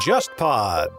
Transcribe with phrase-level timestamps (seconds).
[0.00, 0.90] JustPod。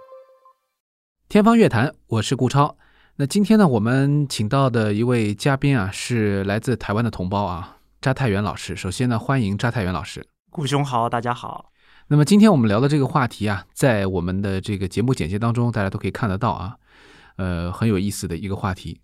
[1.30, 2.76] 天方乐坛，我是顾超。
[3.18, 8.76] 那今天呢，我们请到的一位嘉宾啊，是来自台湾的同胞啊，查太元老师。
[8.76, 10.26] 首先呢，欢迎查太元老师。
[10.50, 11.72] 顾兄好，大家好。
[12.08, 16.78] 那么今天我们聊的这个话题啊，在我们的这个节目简介当中，大家都可以看得到啊，
[17.38, 19.00] 呃，很有意思的一个话题。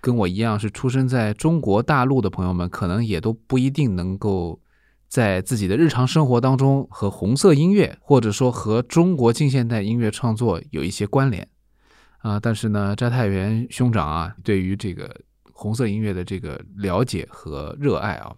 [0.00, 4.60] 跟我一样是出生在中国大陆的朋友们，可能也都不一定能够
[5.08, 11.48] 在自己的日常生活当中和红色音乐，或者说和中国近现代音乐创作有一些关联
[12.18, 12.38] 啊。
[12.38, 15.22] 但是呢，斋太元兄长啊，对于这个
[15.52, 18.34] 红色音乐的这个了解和热爱啊，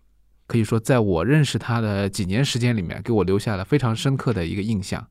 [0.47, 5.07] 可以说在我认识他的几年时间里面，给我留下了非常深刻的一个印象。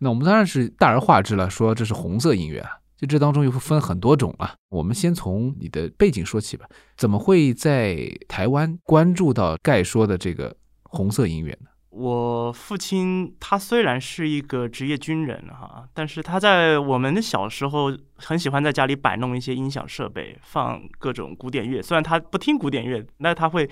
[0.00, 2.70] 那我们当然是大而化之了，说这是红色音乐啊。
[2.96, 6.66] 就这当中又分很多种啊，我们先从你的背景说起吧。
[6.96, 10.56] 怎么会在台湾关注到盖说的这个
[10.88, 11.70] 红色音乐呢？
[11.90, 21.80] 我父亲他虽然是一个职业军人哈，但是他在我们的小时候很喜欢在家里摆弄一些音响设备，放各种古典乐。
[21.80, 23.68] 虽然他不听古典乐，那他会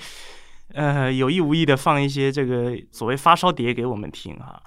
[0.73, 4.63] 呃有意无意的放一些这个所谓发烧碟给我们听哈。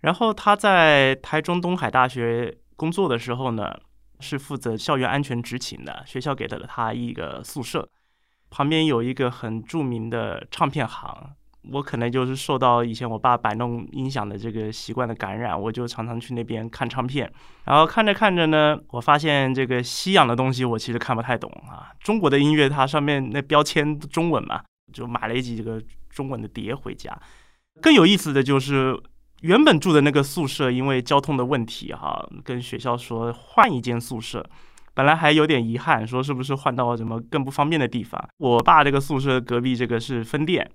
[0.00, 3.76] 然后他在台中东海大学工作的时候呢。
[4.20, 7.86] 是负责校园安全执勤的，学校给了他一个宿舍，
[8.48, 11.34] 旁边有一个很著名的唱片行。
[11.72, 17.30] 我可能就是受到以前我爸摆弄音响的这个习惯的感染，我就常常去那边看唱片。
[17.64, 21.90] 然后看着看着呢，我发现这个西洋的东西我其实看不太懂啊。
[22.00, 27.16] 中国的音乐它上面那标签中文嘛，就买了一几个中文的碟回家。
[27.80, 29.00] 更有意思的就是。
[29.40, 34.42] 原本住的那个宿舍，因为交通的问题，哈，跟学校说换一间宿舍。
[34.94, 38.18] 本来还有点遗憾，说是不是换到什么更不方便的地方。
[38.38, 40.66] 我爸这个宿舍隔壁这个是分店，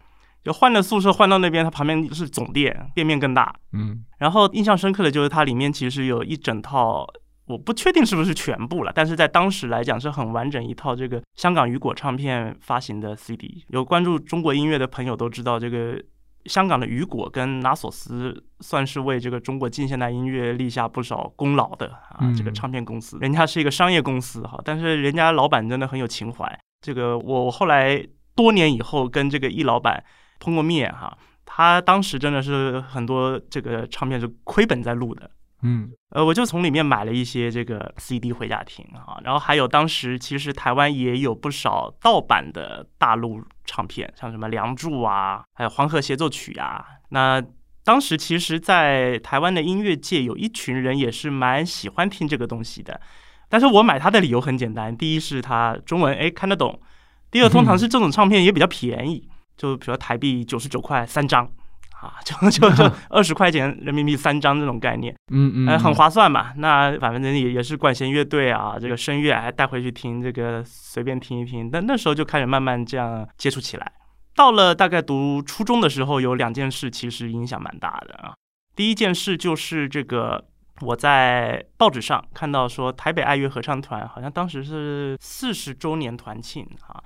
[0.44, 3.54] 就换了宿舍换到那边，它旁边是总店，店面更大。
[3.74, 7.06] 嗯，然后印象深刻的就是它里面其实有一整套，
[7.48, 13.64] 我不确定是不是全部了，但是在当时来讲是很完整一套这个香港雨果唱片发行的 CD。
[13.70, 16.02] 有关注中国音乐的朋友都知道这个。
[16.46, 26.60] 香港的雨果跟拉索斯算是为这个中国近现代音乐立下不少功劳的啊，这个唱片公司，人家是一个商业公司哈，但是人家老板真的很有情怀。
[26.82, 28.02] 这个我后来
[28.36, 30.02] 多年以后跟这个易老板
[30.40, 35.30] 碰过面哈，他当时真的是很多这个唱片是亏本在录的。
[35.62, 46.86] 嗯，呃，我就从里面买了一些这个 CD 回家听啊，然后还有当时其实台湾也有不少盗版的大陆唱片，像什么《梁祝》啊，还有《黄河协奏曲》啊。
[47.10, 47.44] 那
[47.84, 53.02] 当时其实，在台湾的音乐界有一群人也是蛮喜欢听这个东西的。
[53.50, 56.80] 但是我买它的理由很简单，第一是它中文哎看得懂，
[57.32, 59.29] 第二通常是这种唱片也比较便宜，
[59.60, 61.48] 就比如台币九十九块三张。
[62.02, 66.54] 啊，就就就 二十块钱人民币三张这种概念，嗯嗯，很划算嘛。
[66.56, 71.70] 那反正也也是管弦乐队啊，这个声乐还带回去听，这个随便听一听。
[71.70, 73.92] 但那时候就开始慢慢这样接触起来。
[74.34, 78.32] 到了大概读初中的时候，有两件事其实影响蛮大的啊。
[78.78, 80.42] 第一件事就是这个
[80.80, 87.04] 我在报纸上看到说台北爱乐合唱团好像当时是四十周年团庆啊，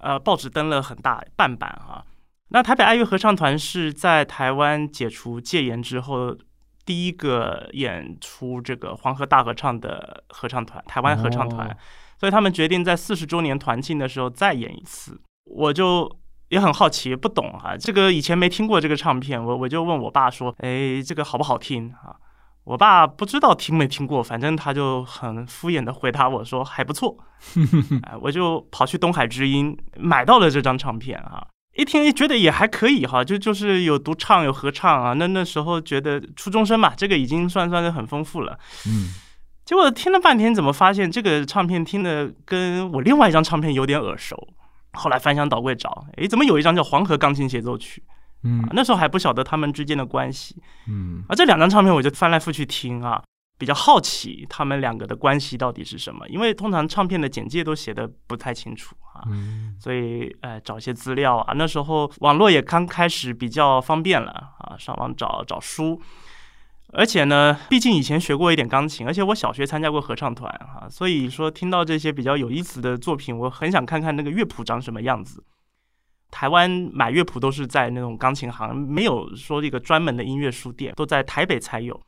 [0.00, 2.04] 呃，报纸登了很大半版啊。
[2.48, 6.36] 那台北爱乐合唱团是在台湾解除戒严之后
[6.84, 11.76] 第一个演出这个黄河大合唱的合唱团，台湾合唱团，
[12.18, 15.20] 所以他们决定在四十周年团庆的时候再演一次。
[15.44, 16.10] 我就
[16.48, 22.16] 也很好奇，不懂哈，这个以前没听过这个唱片，我我就问我爸说：“哎，这个好不好听啊？”
[22.70, 27.16] 我爸不知道听没听过，反正他就很敷衍的回答我说：“还不错。
[28.06, 31.44] ”哎，我就跑去东海之音买到了这张唱片啊。
[31.74, 38.56] 一听觉得也还可以哈，就就是有独唱有合唱啊，那那时候觉得初中生嘛，这个已经算算是很丰富了。
[38.86, 39.14] 嗯，
[39.64, 44.36] 结果听了半天，怎么发现这个唱片听的跟我另外一张唱片有点耳熟？
[44.92, 48.00] 后来翻箱倒柜找，哎，怎么有一张叫《黄河钢琴协奏曲》？
[48.42, 50.56] 嗯，那时候还不晓得他们之间的关系。
[50.88, 53.22] 嗯，啊，这两张唱片我就翻来覆去听啊。
[53.58, 59.20] 比较好奇他们两个的关系到底是什么，因为通常唱片的简介都写的不太清楚啊，
[59.78, 64.30] 所以呃找一些资料啊，那时候网络也刚开始比较方便了
[64.60, 66.00] 啊，上网找找书，
[66.94, 75.44] 而且呢，毕竟以前学过一点钢琴，而且我小学参加过合唱团啊，所以说听到这些比较有意思的作品，我很想看看那个乐谱长什么样子。
[76.30, 82.00] 台湾买乐谱都是在那种钢琴行，没有说一个专门的音乐书店，都在台北才有。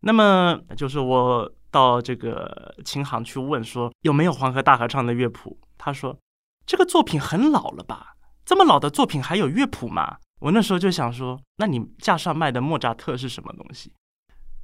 [0.00, 6.18] 那么就是我到这个琴行去问说有没有黄河大合唱的乐谱，他说
[6.66, 8.14] 这个作品很老了吧？
[8.44, 10.16] 这么老的作品还有乐谱吗？
[10.40, 13.92] 我那时候就想说，那你架上卖的莫扎特是什么东西？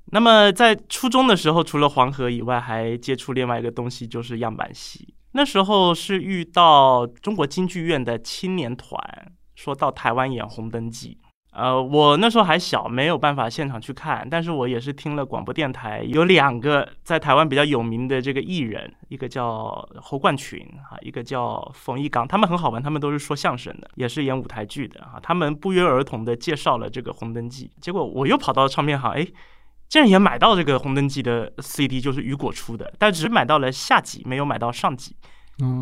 [0.06, 5.14] 那么在初中的时候，除了黄河以外，还接触另外一个东西，就是样板戏。
[5.38, 9.00] 那时候是遇到中国京剧院的青年团，
[9.54, 11.16] 说到台湾演《红灯记》。
[11.52, 25.20] 呃，我那时候还小，没有办法现场去看，但是我也是听了广播电台，有两个在台湾比较有名的这个艺人，一个叫侯冠群啊，一个叫冯一刚，他们很好玩，他们都是说相声的，也是演舞台剧的啊。
[25.22, 29.24] 他们不约而同的介绍了这个《红灯记》，结果我又跑到唱片行，哎。
[29.88, 35.16] 竟然也买到这个《红灯记》的 CD，就是雨果出的，但只是买到了下集，没有买到上集。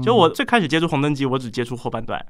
[0.03, 2.25] 就我最开始接触《红灯记》，我只接触后半段。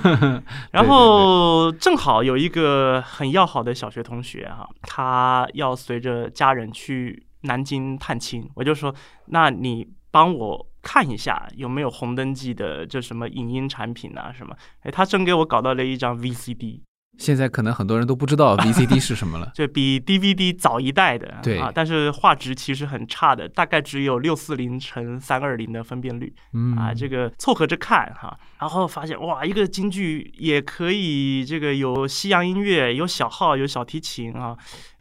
[0.72, 8.94] 然后正好有一个很要好的小学同学哈，他要随着家人去南京探亲，我就说
[9.26, 16.80] ：“那你帮我看一下有没有《红灯记》的这什么影音产品啊什么？”哎，他真给我搞到了一张 VCD。
[17.18, 34.56] 现在可能很多人都不知道 VCD 是什么了， 就比 DVD 早一代的，对啊，但是画质其实很差的，大概只有六四零乘三二零的分辨率，嗯啊，这个凑合着看哈，然后发现哇，一个京剧也可以这个有西洋音乐，有小号，有小提琴啊，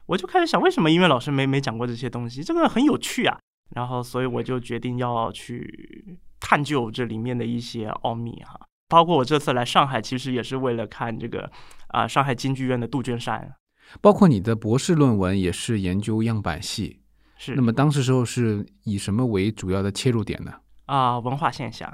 [0.08, 2.44] 我就开始想，为什么音乐老师没没讲过这些东西？
[2.44, 3.38] 这个很有趣啊，
[3.76, 8.60] 然后所以我就决定要去探究这里面的一些奥秘哈。
[8.90, 11.52] 包括我这次来上海，其实也是为了看这个
[11.90, 13.54] 啊，上海京剧院的杜鹃山。
[14.02, 17.02] 包括你的博士论文也是研究样板戏，
[17.38, 17.56] 是。
[17.56, 20.54] 那么当时时候是以什么为主要的切入点呢？
[20.86, 21.94] 啊，文化现象。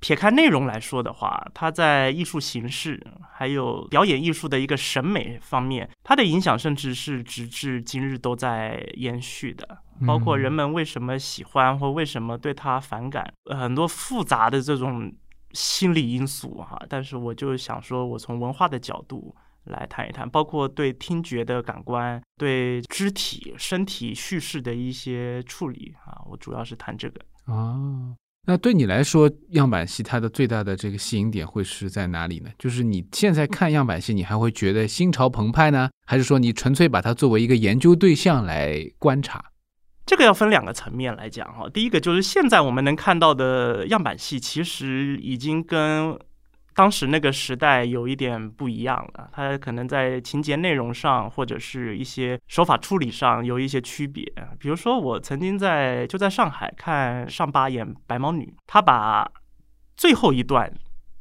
[0.00, 3.00] 撇开内容来说的话，它在艺术形式
[3.32, 9.78] 还有表演艺术的一个审美方面，它的影响甚至是直至今日都在延续的。
[10.04, 15.12] 包括人们为什么喜欢或为什么对它反感，很多复杂的这种。
[15.52, 19.34] 心理因素哈，但是我就想说，我从文化的角度
[19.64, 27.20] 来谈一谈，包括对听觉的感官、对肢体、身体叙事的一些处理啊，我主要是谈这个。
[27.46, 28.16] 哦，
[28.46, 32.50] 那对你来说，样板戏它的最大的这个吸引点会是在哪里呢？
[32.58, 39.51] 就是你现在看样板戏，你还会觉得心潮澎湃呢，还是说你纯粹把它作为一个研究对象来观察？
[40.04, 46.18] 这个要分两个层面来讲哈，第一个就是现在我们能看到的样板戏，其实已经跟
[46.74, 49.28] 当时那个时代有一点不一样了。
[49.32, 54.24] 它可能在情节内容上，或者是一些手法处理上有一些区别。
[54.58, 59.30] 比如说，我曾经在就在上海看上八演白毛女，她把
[59.96, 60.72] 最后一段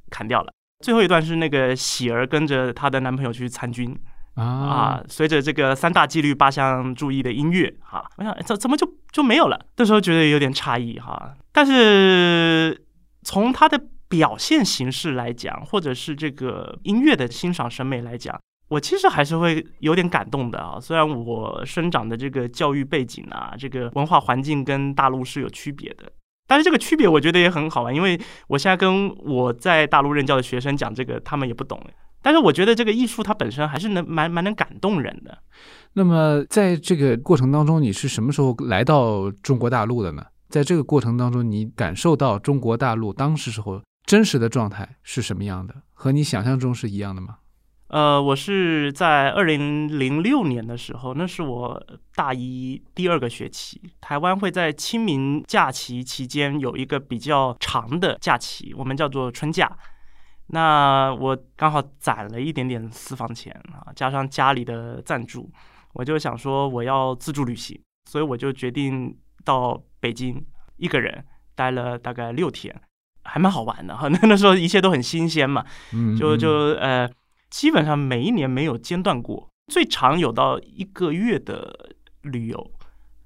[0.10, 0.52] 砍掉了。
[0.84, 3.96] 最后一段是那个喜儿跟着她的男朋友去参军。
[4.36, 9.60] 啊，随着这个三大纪律八项注意的音乐，哈，我想怎怎么就就没有了？
[9.78, 11.36] 那时候觉得有点诧异，哈。
[11.52, 12.82] 但是
[13.24, 18.40] 从它的表现形式来讲，或者是这个音乐的欣赏审美来讲，
[18.70, 20.80] 我其实还是会有点感动的啊。
[20.80, 26.10] 虽然我生长的这个教育背景啊，这个文化环境跟大陆是有区别的，
[26.48, 31.78] 但是这个区别我觉得也很好玩，因为我现在跟我在大陆任教的学生讲这个，他们也不懂。
[32.22, 35.38] 但是我觉得这个艺术它本身还是能蛮蛮能感动人的。
[35.94, 40.24] 那么在这个过程当中，你是什么时候来到中国大陆的呢？
[40.50, 45.76] 在这个过程当中，你感受到中国大陆当时时候真实的状态是什么样的？
[45.94, 47.38] 和你想象中是一样的吗？
[47.88, 51.82] 呃，我是在二零零六年的时候，那是我
[52.16, 59.70] 大一第二个学期，台湾会在清明假期期间有一个比较长的假期，我们叫做春假。
[60.54, 65.50] 那我刚好攒了一点点私房钱啊，加上家里的赞助，
[65.94, 71.24] 我就想说我要自助旅行，所以我就决定到北京一个人
[71.56, 72.76] 待了大概六天，
[73.24, 74.10] 还蛮好玩的哈。
[74.10, 75.66] 那 那时候一切都很新鲜嘛，
[76.20, 77.10] 就就呃，
[77.50, 82.72] 基本上每一年没有间断过，最长有到一个月的旅游。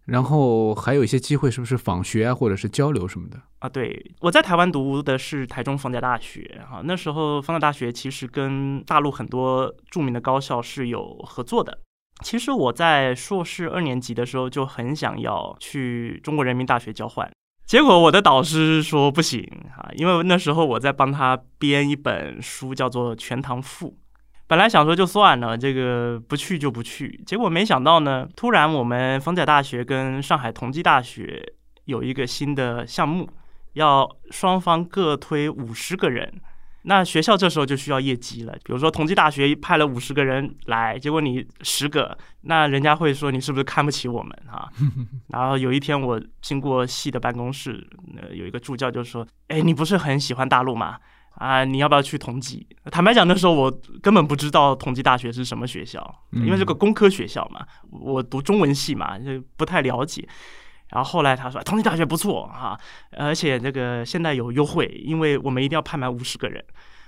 [0.05, 3.67] 然后还有一些机会，是不是访学啊，或者是交流什么的啊？
[3.67, 11.79] 对，我在台湾读的是台中逢甲大学，哈，那时候逢甲大学其实跟大陆很多著名的高校是有合作的。
[12.23, 17.29] 其实我在硕士二年级的时候就很想要去中国人民大学交换，
[17.65, 19.41] 结果我的导师说不行
[19.75, 23.89] 啊，因为那时候我在帮他编一本书，叫做《全唐赋》。
[24.47, 27.19] 本来想说就算了，这个不去就不去。
[27.25, 31.43] 结果没想到呢，突然我们逢甲大学跟上海同济大学
[31.85, 33.27] 有一个新的项目，
[33.73, 36.31] 要双方各推五十个人。
[36.87, 38.53] 那学校这时候就需要业绩了。
[38.63, 44.69] 比如说同济大学派了五十个人来，结果你十个，那人家会说你是不是看不起我们啊？
[45.33, 47.83] 然后有一天我经过系的办公室，
[48.21, 50.99] 呃，有一个助教就说：“哎，你不是很喜欢大陆吗？”
[51.35, 52.67] 啊，你要不要去同济？
[52.91, 60.27] 坦白讲，那时候我根本不知道同济大学是什么学校，因为是个工科学校嘛，我读中文系嘛，就不太了解。
[60.89, 62.79] 然后后来他说，同济大学不错哈，
[63.17, 66.63] 而且这个现在有优惠，因为我们一定要派满五十个人。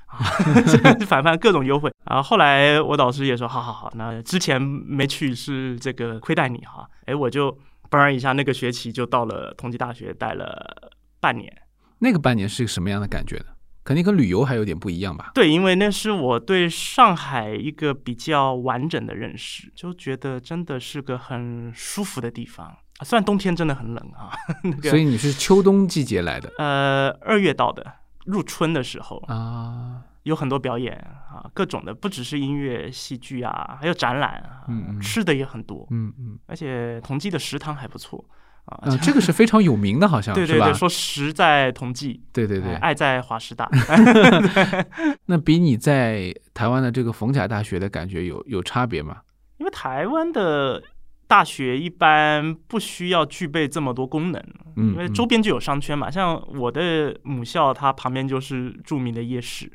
[0.08, 0.24] 啊，
[1.06, 2.24] 反反各种优惠啊！
[2.24, 6.88] 后来我导师也说，好好好，那之前没去是这个亏待你哈。
[7.08, 7.52] 哎，我就
[7.92, 11.54] 嘣一下，那个学期就到了同济大学待了半年。
[12.00, 13.48] 那个半年是个什么样的感觉呢？
[13.88, 15.32] 肯定跟旅游还有点不一样吧？
[15.34, 22.75] 对，因为那是我对上海一个比较完整的认识，就觉得真的是个很舒服的地方。
[23.06, 24.89] 虽然冬天真的很冷啊， 那个。
[24.89, 26.51] 所以你是秋冬季节来的？
[26.58, 27.94] 呃，二月到的。
[28.25, 30.94] 入春的时候啊，有很多表演
[31.32, 38.25] 啊，各种的，不只是音乐、戏剧啊，还有展览啊，嗯吃的也很多，嗯嗯，而且同济的食堂还不错
[38.68, 43.70] 啊，这个是非常有名的，好像对对对，说十在同济，对对对，爱在华师大，
[45.26, 49.18] 那比你在台湾的这个逢甲大学的感觉有有差别吗？
[49.58, 50.84] 因为台湾的。
[51.30, 54.42] 大学一般不需要具备这么多功能，
[54.78, 56.10] 因为周边就有商圈嘛。
[56.10, 59.70] 像我的母校，它旁边就是著名的夜市，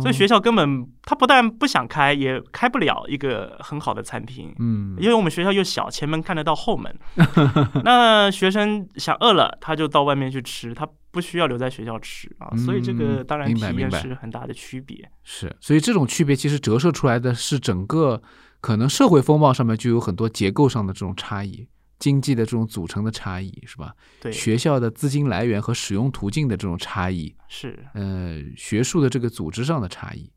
[0.00, 4.54] 所以学校根本他不但不想开，也开不了一个很好的餐厅。
[4.58, 6.94] 嗯，因为我们学校又小，前门看得到后门，
[7.84, 12.56] 那学生想饿了，他就到外面去吃，他不需要留在学校吃啊。
[12.56, 15.10] 所以这个当然体验是很大的区别。
[15.22, 18.22] 是，所以这种区别其实折射出来的是整个。
[18.60, 23.94] 可能社会风貌上面就有很多结构上的这种差异，经济的这种组成的差异，是吧？
[24.20, 30.30] 对，学校的资金来源和使用途径的这种差异，是，呃，学术的这个组织上的差异，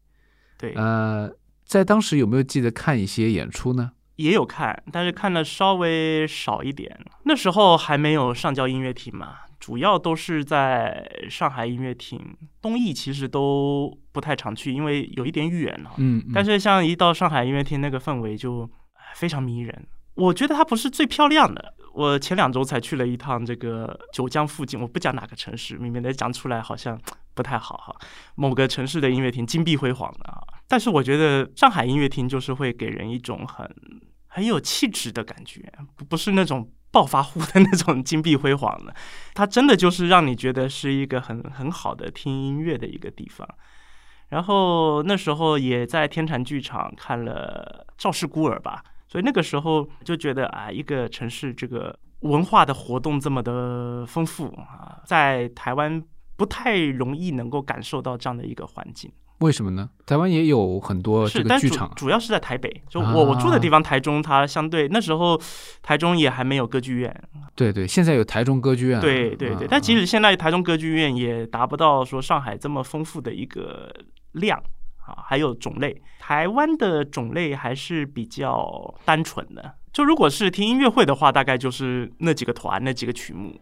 [0.58, 1.30] 对，呃，
[1.66, 3.92] 在当时有没有记得看一些演出呢？
[4.16, 7.00] 也有看，但是看的稍微少一点。
[7.26, 9.36] 那时候还没有上交音乐厅嘛。
[9.60, 12.20] 主要都是在上海音乐厅，
[12.62, 15.92] 东艺其实都不太常去，因为有一点远了。
[15.98, 18.70] 嗯，但是像一到上海音乐厅，那个氛围就
[19.16, 19.88] 非常迷人。
[20.18, 21.74] 我觉得它不是最漂亮的。
[21.94, 27.00] 我前两周才去了一趟这个九江附近，我不讲哪个城市，明明的讲出来好像
[27.34, 27.96] 不太好哈。
[28.36, 33.68] 某个城市的音乐厅金碧辉煌的啊，但是我觉得上海音乐厅就是会给人一种很
[34.28, 36.72] 很有气质的感觉，不不是那种。
[36.90, 38.96] 暴发户的 那种金碧辉煌的，
[39.34, 43.46] 它真的就是让你觉得是一个很很好的听音乐的一个地方。
[44.30, 56.04] 然后那时候也在天坛剧场看了《赵氏孤儿》吧，所以那个时候就觉得啊，一个城市这个文化的活动这么的丰富啊，在台湾
[56.36, 59.12] 不太容易能够感受到这样的一个环境。
[59.40, 59.88] 为什么呢？
[60.04, 62.82] 台湾也有很多这个剧场，主要是在台北。
[62.90, 65.40] 就我我住的地方台中，它相对那时候
[65.84, 67.24] 台中也还没有歌剧院。
[67.54, 69.00] 对对，现在有台中歌剧院。
[69.00, 73.94] 对对对，但即使现在台中歌剧院也达不到说上海这么丰富的一个
[74.32, 74.60] 量
[75.08, 76.00] 啊，还有种类。
[76.20, 79.74] 台湾的种类还是比较单纯的。
[79.94, 83.58] 就如果是听音乐会的话，大概就是那几个团、那几个曲目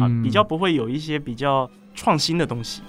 [0.00, 2.82] 啊，比较不会有一些比较创新的东西。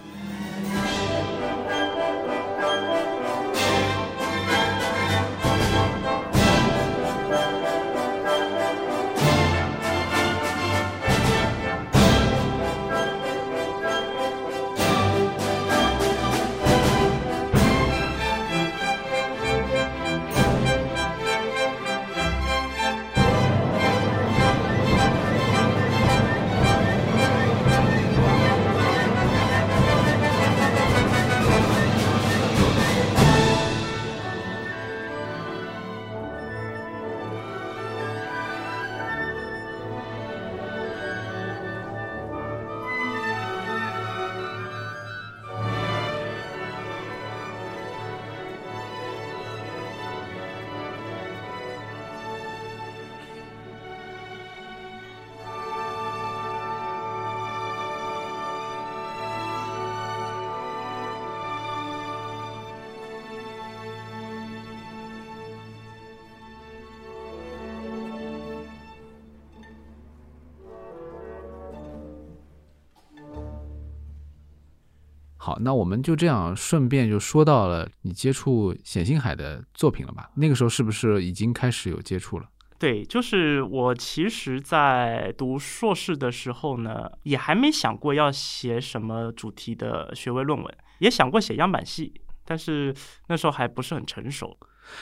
[75.50, 80.30] 好，那我们就这样顺便就说到了你接触冼星海的作品了吧？
[80.36, 82.46] 那个时候是不是已经开始有接触了？
[82.78, 92.14] 对，就是我其实，在读硕士的时候呢，也还没想过要写什么主题的学位论文，也想过写样板戏，
[92.46, 92.94] 但是
[93.28, 94.56] 那时候还不是很成熟。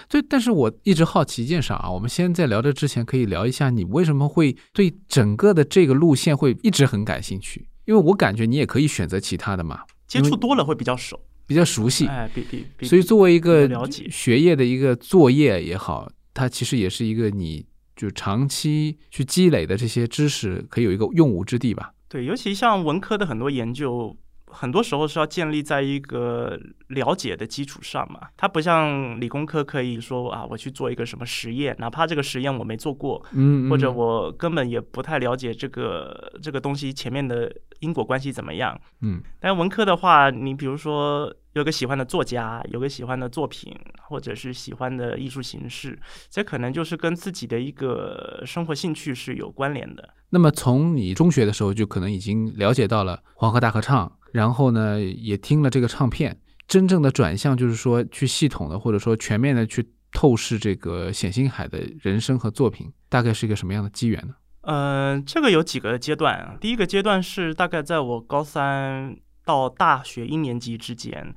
[0.08, 7.68] 对，但是我一直好奇一件事啊，我们先在聊这之前，可以聊一下你为什么会对整个的这个路线会一直很感兴趣？
[7.84, 9.82] 因为我感觉你也可以选择其他的嘛。
[10.08, 12.08] 接触多了会比较熟，比较熟悉。
[12.08, 21.92] 哎，比比比，所以作为一个了解学业的一个作业也好，它其实也是一个你就长期去积累的这些知识，可以有一个用武之地吧。
[22.08, 24.16] 对，尤其像文科的很多研究，
[24.48, 28.22] 很多时候是要建立在一个了解的基础上嘛。
[28.36, 38.80] 它不像理工科可以说啊，我去做一个什么实验，哪怕这个实验我没做过，嗯，或者嗯我根本也不太了解这个这个东西前面的因果关系怎么样。
[39.01, 43.75] 嗯但文科的话，你比如说有个喜欢的作家，有个喜欢的作品，
[44.08, 46.00] 或者是喜欢的艺术形式，
[46.30, 50.13] 这可能就是跟自己的一个生活兴趣是有关联的。
[50.30, 64.36] 那么从你中学的时候就可能已经了解到了黄河大合唱，然后呢也听了这个唱片，真正的转向就是说去系统的或者说全面的去透视这个冼星海的人生和作品，大概是一个什么样的机缘呢？
[64.62, 66.56] 嗯，这个有几个阶段啊。
[66.62, 71.34] 第一个阶段是大概在我高三到大学一年级之间，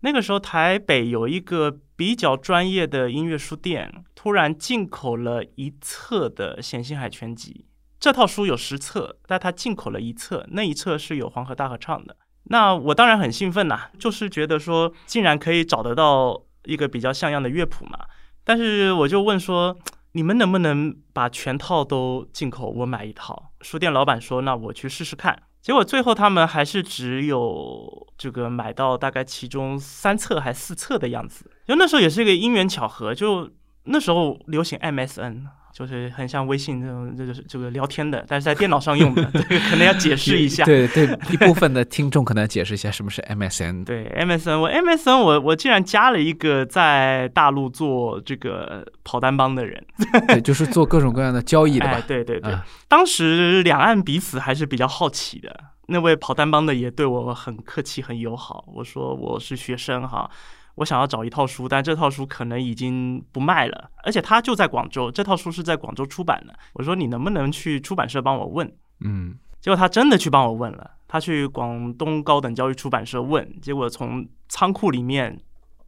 [0.00, 7.66] 那个时候台北有一个比较专业的音乐书店，突然进口了一册的冼星海全集。
[8.00, 12.16] 这套书有十册，但它进口了一册，那一册是有黄河大合唱的。
[12.44, 17.98] 那我当然很兴奋呐、就是觉得说竟然可以找得到一个比较像样的乐谱嘛。
[18.44, 19.74] 但是我就问说，
[20.12, 22.68] 你们能不能把全套都进口？
[22.68, 23.50] 我买一套。
[23.62, 25.42] 书店老板说，那我去试试看。
[25.62, 31.50] 结果最后他们还是只有这个买到大概其中三册还四册的样子。
[31.66, 33.50] 就那时候也是一个因缘巧合，就
[33.84, 35.46] 那时候流行 MSN。
[35.76, 40.64] 就是很像微信这种，这就是这个聊天的，但是在电脑上用的，这 个可能要解释一下。
[40.64, 43.84] 对对，一部分的听众可能要解释一下什么是 MSN。
[43.84, 49.84] 对 MSN，我 MSN 我我竟然加了一个在大陆做这个跑单帮的人，
[50.28, 52.04] 对，就是做各种各样的交易的哎，吧。
[52.06, 55.52] 对对对，啊当时两岸彼此还是比较好奇的。
[55.88, 58.64] 那位跑单帮的也对我很客气、很友好。
[58.74, 60.30] 我说我是学生哈，
[60.76, 66.54] 我想要找一套书，但这套书可能已经不卖了，而且它就在广州，这套书是在广州出版的。
[66.74, 68.70] 我说你能不能去出版社帮我问？
[69.00, 75.40] 嗯结果他真的去帮我问了，他去广东高等教育出版社问，结果从仓库里面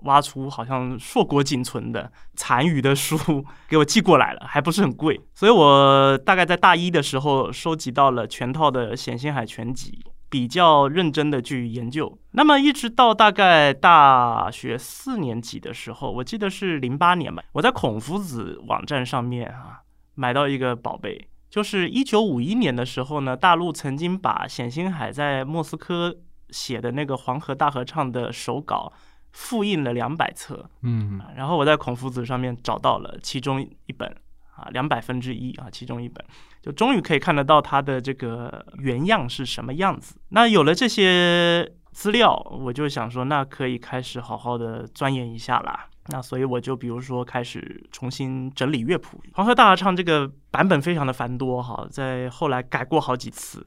[0.04, 10.02] 挖出好像硕果仅存的残余的书给我寄过来了，还不是很贵，所以我大概在大一的时候收集到了全套的《冼星海全集》，
[10.36, 12.18] 比较认真的去研究。
[12.32, 19.80] 那么一直到大概大学四年级的时候，我记得是零八年吧，我在孔夫子网站上面啊
[20.14, 21.26] 买到一个宝贝。
[21.48, 26.14] 就是一九五一年的时候呢，大陆曾经把冼星海在莫斯科
[26.50, 28.92] 写的那个《黄河大合唱》的手稿
[29.32, 34.14] 复印了两百册，嗯然后我在孔夫子上面找到了其中一本
[34.56, 36.24] 啊，两百分之一啊，其中一本，
[36.62, 40.16] 就终于可以看得到它的这个原样是什么样子。
[40.30, 45.88] 那有了这些资料，我就想说，那可以开始好好的钻研一下啦。
[46.08, 53.66] 那所以我就比如说开始重新整理乐谱，《黄河大合唱》这个版本非常的繁多哈，在后来改过好几次。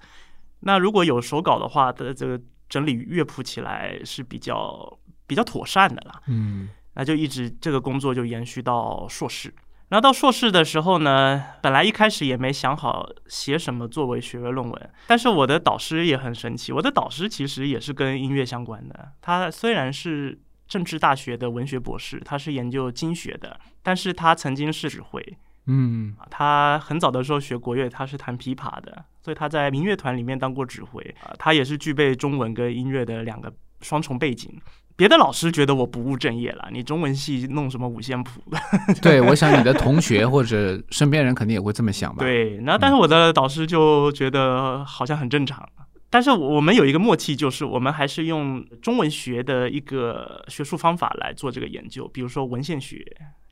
[0.62, 4.98] 那如果有手稿的话，的这个整理乐谱起来是比较
[5.28, 6.22] 比较妥善的啦。
[6.28, 9.54] 嗯那就一直这个工作就延续到硕士。
[9.90, 19.12] 然后到硕士的时候呢，本来一开始也没想好写什么作为学位论文，但是我的导师也很神奇，我的导师其实也是跟音乐相关的。
[19.20, 25.38] 他虽然是政治大学的文学博士，他是研究经学的，但是他曾经是指挥。
[25.72, 31.34] 嗯啊他很早的时候学国乐，他是弹琵琶的，所以他在民乐团里面当过指挥啊。
[31.40, 34.60] 他也是具备中文跟音乐的两个双重背景。
[35.00, 38.42] 别的老师觉得我不务正业了，你中文系弄什么五线谱？
[39.02, 45.68] 对，我想你的同学或者身边人肯定也会这么想吧？，对，然后但是我的导师就觉得好像很正常。
[46.10, 53.06] 但是我们有一个默契，就是我们还是用中文学的一个学术方法来做这个研究，比如说文献学、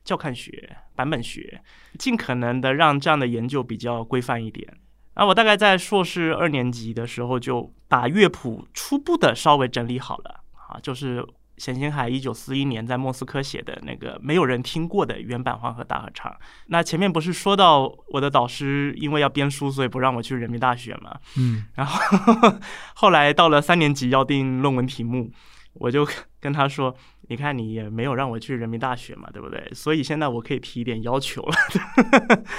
[0.04, 1.62] 教看学、版本学，
[1.98, 4.68] 尽可能的让这样的研究比较规范一点。
[5.14, 11.24] 那我大概在硕士二年级的时候，就把乐谱初步的稍微整理好了啊，就是
[11.58, 16.30] 冼星海一九四一年在莫斯科写的那个没有人听过的原版《黄河大合唱》。
[16.68, 21.16] 那前面不是说到我的导师因为要编书，所以不让我去人民大学嘛？
[21.36, 22.00] 嗯然后
[22.94, 25.30] 后来到了三年级要定论文题目，
[25.74, 26.06] 我就
[26.40, 26.94] 跟他说
[27.28, 29.62] ：“你看你也没有让我去人民大学嘛，对不对？
[29.72, 31.54] 所以现在我可以提一点要求了。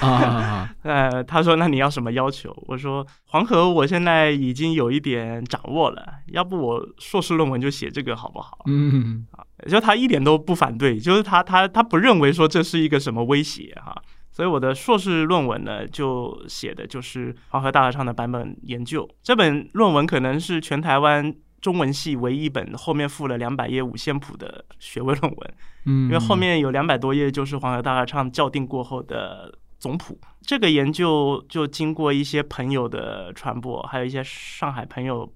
[0.00, 9.26] 啊 呃，他说：“那你要什么要求？”我说：“黄河我现在已经有一点掌握了，要不我硕士论文就写这个好不好？”嗯
[9.68, 13.94] 就他一点都不反对，就是他他他不认为说这是一个什么威胁哈、
[14.30, 19.06] 所以我的硕士论文呢，就写的就是黄河大合唱的版本研究。
[19.22, 25.54] 这本论文可能是全台湾中文系唯一一本后面附了两百页五线谱的学位论文，
[25.86, 30.18] 嗯，因为后面有两百多页就是黄河大合唱校定过后的总谱。
[30.42, 35.30] 这个研究就经过一些朋友的传播，还有一些上海朋友。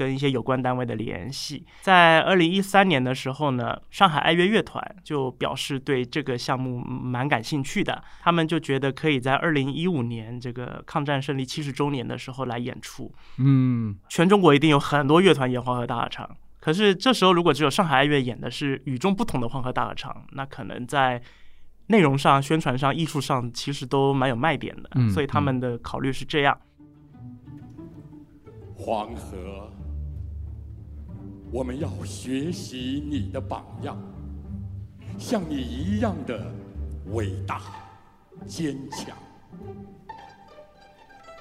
[0.00, 8.02] 跟一些有关单位的联系，在二零一三年的时候呢，上海爱乐乐团就表示对这个项目蛮感兴趣的。
[8.22, 13.14] 他们就觉得可以在二零一五年这个抗战胜利七十周年的时候来演出。
[13.36, 16.26] 嗯，全中国一定有很多乐团演黄河大合唱，
[16.60, 21.20] 可是这时候如果只有上海爱乐演的是与众不同的黄河大合唱，那可能在
[21.88, 24.88] 内容上、宣传上、艺术上其实都蛮有卖点的。
[24.94, 26.58] 嗯所以他们的考虑是这样。
[28.82, 29.70] 黄河，
[31.52, 34.00] 我们要学习你的榜样，
[35.18, 36.48] 像你一样的
[37.06, 37.60] 伟大、
[38.46, 39.16] 坚强。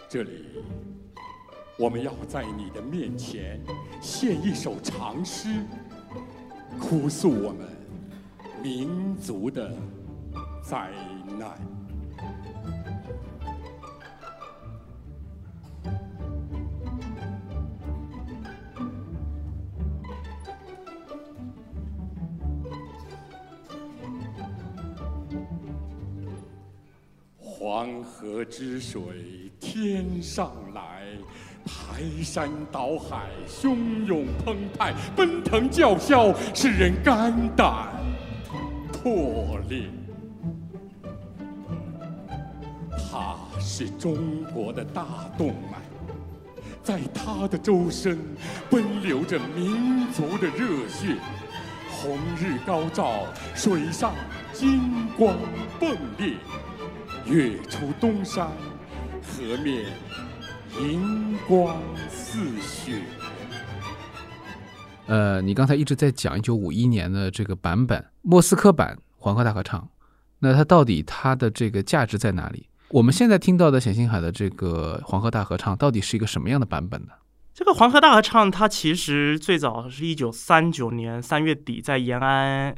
[0.09, 0.63] 这里，
[1.77, 3.61] 我们要在你的面前
[4.01, 5.63] 献一首长诗，
[6.79, 7.67] 哭诉我们
[8.63, 9.71] 民族的
[10.63, 10.89] 灾
[11.37, 11.78] 难。
[27.71, 28.99] 黄河之水
[29.59, 31.03] 天上来，
[31.63, 37.89] 排山倒海，汹涌澎湃，奔腾叫嚣，使人肝胆
[38.91, 39.83] 破裂。
[42.91, 45.77] 它是中国的大动脉，
[46.81, 48.17] 在它的周身
[48.67, 51.17] 奔流着民族的热血。
[51.91, 54.15] 红日高照，水上
[54.53, 55.35] 金光
[55.79, 56.33] 迸裂。
[57.29, 58.47] 月出东山，
[59.21, 59.85] 河面
[60.81, 61.77] 银光
[62.09, 63.03] 似雪。
[65.05, 69.87] 呃，你刚才一直在讲一九五一年的这个版本，莫斯科版黄河大合唱，
[70.39, 72.67] 那它到底它的这个价值在哪里？
[72.89, 77.09] 我们现在听到的冼星海的这个黄河大合唱，到底是一个什么样的版本呢？
[77.53, 82.73] 这个黄河大合唱，它其实最早是一九三九年三月底在延安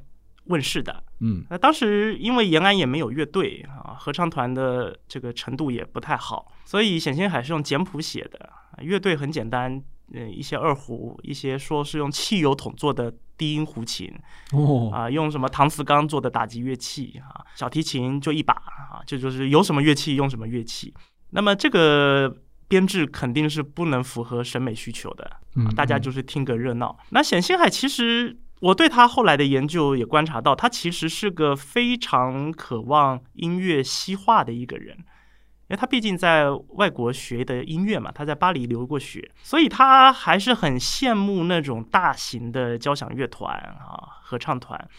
[0.45, 1.03] 问世的。
[1.21, 8.49] 嗯那当时因为延安也没有乐队啊，合唱团的这个程度也不太好，所以冼星海是用简谱写的。
[8.79, 9.81] 乐队很简单，
[10.13, 14.11] 嗯，一些二胡，一些说是用汽油桶做的低音胡琴
[14.53, 20.93] 哦啊，用什么搪瓷缸做的打击乐器啊，小提琴就一把啊，这就是有什么乐器用什么乐器。
[21.31, 22.35] 那么这个
[22.67, 26.97] 编制肯定是不能符合审美需求的，嗯啊，大家就是听个热闹。
[27.09, 34.97] 那冼星海其实我对他后来的研究也观察到，他其实是个非常渴望音乐西化的一个人。
[34.97, 44.89] 因为他毕竟在外国学的音乐嘛，他在巴黎留过学，所以他还是很羡慕那种大型的交响乐团啊、合唱团，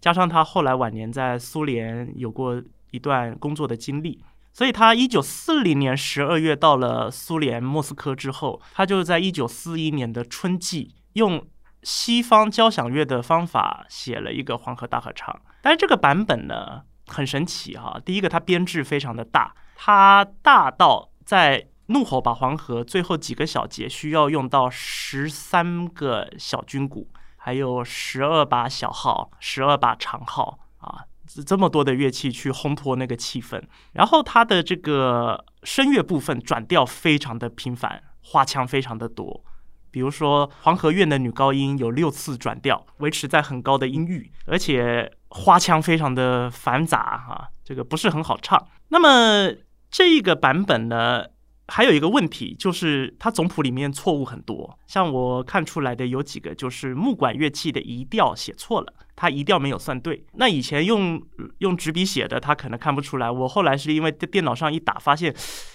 [0.00, 11.44] 加上他后来晚年在苏联有过一段工作的经历，所以他一九四零年十二月到了苏联莫斯科之后，他就在一九四一年的春季用
[11.82, 15.40] 西方交响乐的方法写了一个黄河大合唱。
[15.62, 33.60] 但是这个版本呢很神奇哈、第一个它编制非常的大，它大到在怒吼把黄河最后几个小节需要用到十三个小军鼓，还有十二把小号、十二把长号啊，这这么多的乐器去烘托那个气氛。
[33.92, 39.44] 然后它的这个声乐部分转调非常的频繁，花腔非常的多。
[39.90, 48.66] 比如说黄河院的女高音有六次转调，维持在很高的音域，而且花腔非常的繁杂哈、这个不是很好唱。
[48.88, 49.54] 那么
[49.90, 51.24] 这个版本呢，
[51.70, 60.24] 还有一个问题就是它总谱里面错误很多，像我看出来的有几个就是木管乐器的移调写错了，它移调没有算对。
[60.32, 61.22] 那以前用
[61.58, 63.30] 用纸笔写的，他可能看不出来。
[63.30, 65.32] 我后来是因为在电脑上一打，发现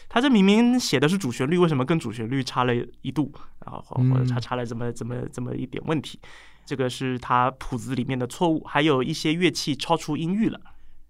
[0.09, 3.31] 他这明明写的是主旋律，为什么跟主旋律差了一度？
[3.65, 6.19] 然后或者差差了这么这么这么一点问题，
[6.65, 10.59] 这个是他谱子里面的错误，还有一些乐器超出音域了。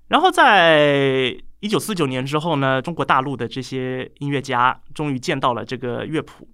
[0.10, 6.48] 然后在一九四九年之后呢，中国大陆的这些音乐家终于见到了这个乐谱，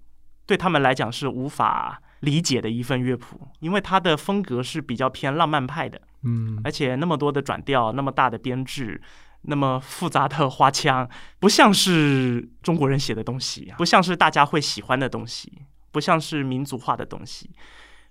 [0.46, 9.02] 对他们来讲是无法理解的一份乐谱，因为它的风格是比较偏浪漫派的，嗯而且那么多的转调，那么大的编制，
[9.42, 11.06] 那么复杂的花腔，
[11.38, 17.50] 不像是中国人写的东西，不像是大家会喜欢的东西，不像是民族化的东西。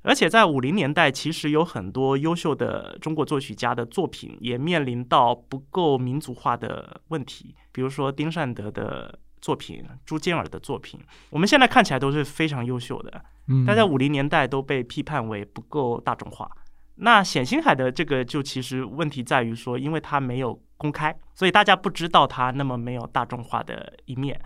[0.04, 16.50] 而且在五零年代，其实有很多优秀的中国作曲家的作品也面临到不够民族化的问题，比如说丁善德的作品，朱坚尔的作品，我们现在看起来都是非常优秀的，嗯，但在五零年代都被批判为不够大众化。
[16.96, 24.40] 那冼星海的这个就其实问题在于说，因为他没有公开，所以大家不知道他那么没有大众化的一面。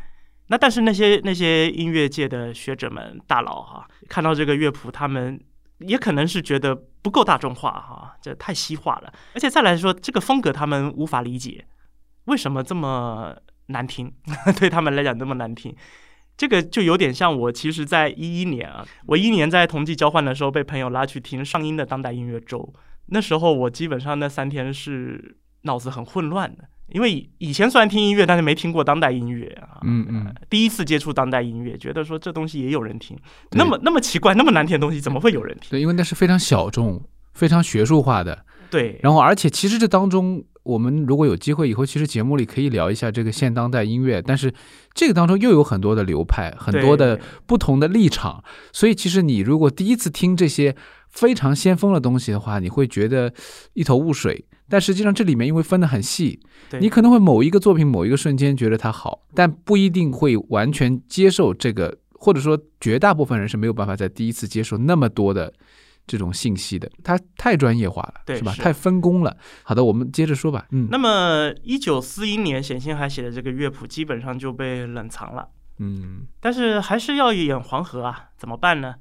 [0.48, 5.40] 那但是那些那些音乐界的学者们、大佬哈，看到这个乐谱，他们
[5.80, 9.12] 也可能是觉得不够大众化哈，这太西化了。
[9.34, 11.66] 而且再来说，这个风格他们无法理解，
[12.26, 13.36] 为什么这么
[13.68, 14.14] 难听？
[14.60, 15.76] 对他们来讲那么难听，
[16.38, 22.72] 这个就有点像我其实，在一一年啊，我一年在同济交换的时候，被朋友拉去听上音的当代音乐周，
[23.08, 26.70] 那时候我基本上那三天是脑子很混乱的。
[26.88, 29.80] 因为以前虽然听音乐，但是没听过当代音乐啊。
[29.84, 33.18] 嗯嗯，第一次接触当代音乐，觉得说这东西也有人听，
[33.52, 35.72] 那么那么奇怪，那么难听的东西怎么会有人听？
[35.72, 38.46] 对，因为那是非常小众、非常学术化的。
[38.70, 44.54] 对，然后而且其实这当中，我们如果有机会以后，其实节目里可以聊一下这个现当代音乐，但是
[44.94, 50.76] 这个当中又有很多的流派，很多的不同的立场，所以其实你如果第一次听这些
[51.10, 53.34] 非常先锋的东西的话，你会觉得
[53.74, 54.46] 一头雾水。
[54.68, 56.40] 但实际上，这里面因为分得很细，
[56.80, 65.54] 你可能会某一个作品某一个瞬间觉得它好，但不一定会完全接受这个，或者说绝大部分人是没有办法在第一次接受那么多的
[66.08, 68.52] 这种信息的，它太专业化了，是吧？
[68.54, 69.38] 太分工了。
[69.62, 70.66] 好的，我们接着说吧。
[70.72, 75.48] 嗯，那么一九四一年冼星海写的这个乐谱基本上就被冷藏了。
[75.78, 78.96] 嗯，但是还是要演黄河啊，怎么办呢？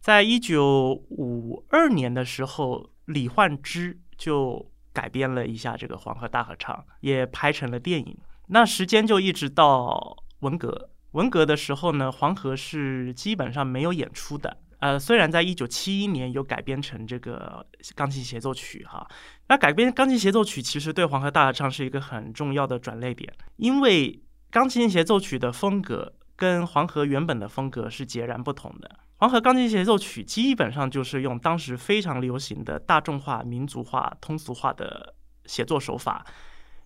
[0.00, 4.69] 在一九五二年的时候，李焕之就。
[4.92, 8.16] 改编了一下这个《黄河大合唱》，也拍成了电影。
[8.48, 14.56] 那时间就一直到文革，文革的时候呢，黄河是基本上没有演出的。
[14.80, 19.06] 呃，虽然在一九七一年有改编成这个钢琴协奏曲哈，
[19.48, 28.90] 那改编钢琴协奏曲其实对《黄河大合唱》是一个很重要的转类点，因为钢琴协奏曲的风格跟黄河原本的风格是截然不同的。
[29.20, 36.24] 黄河钢琴协奏曲基本上就是用当时非常流行的大众化、民族化、通俗化的写作手法，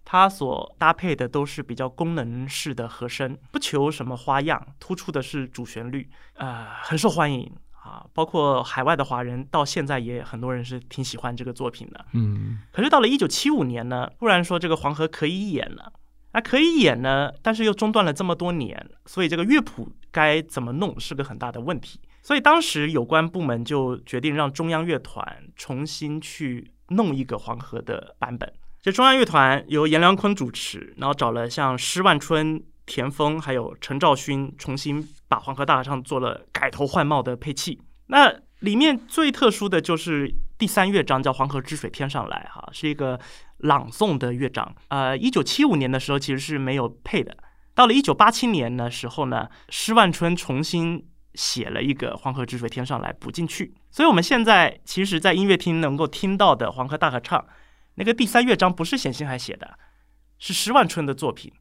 [0.05, 8.05] 它所搭配的都是比较功能式的和声，不求什么花样，突出的是主旋律，呃，很受欢迎啊。
[8.13, 12.05] 包括海外的华人到现在也很多人是挺喜欢这个作品的。
[12.15, 15.93] 嗯，可是到了一九七五年呢，突然说这个黄河可以演了。
[16.33, 22.01] 那可以演呢，但是又中断了这么多年，所以这个乐谱该怎么弄是个很大的问题。
[22.25, 28.53] 所以当时有关部门就决定让中央乐团重新去弄一个黄河的版本。
[28.83, 37.81] 这中央乐团由阎良坤主持，然后找了像施万春、田丰还有陈兆勋，重新把《黄河大合唱》做了改头换貌的配器。
[38.07, 43.21] 那里面最特殊的就是第三乐章，叫《黄河之水天上来》，哈，是一个。
[43.59, 47.35] 朗诵的乐章，呃，一九七五年的时候其实是没有配的。
[47.75, 51.03] 到了一九八七年的时候呢，施万春重新
[51.35, 53.75] 写了一个《黄河之水天上来》补进去。
[53.91, 57.39] 所以，我们现在其实，在音乐厅能够听到的《黄河大合唱》，
[57.95, 59.79] 那个第三乐章不是冼星海写的，
[60.39, 61.53] 是施万春的作品。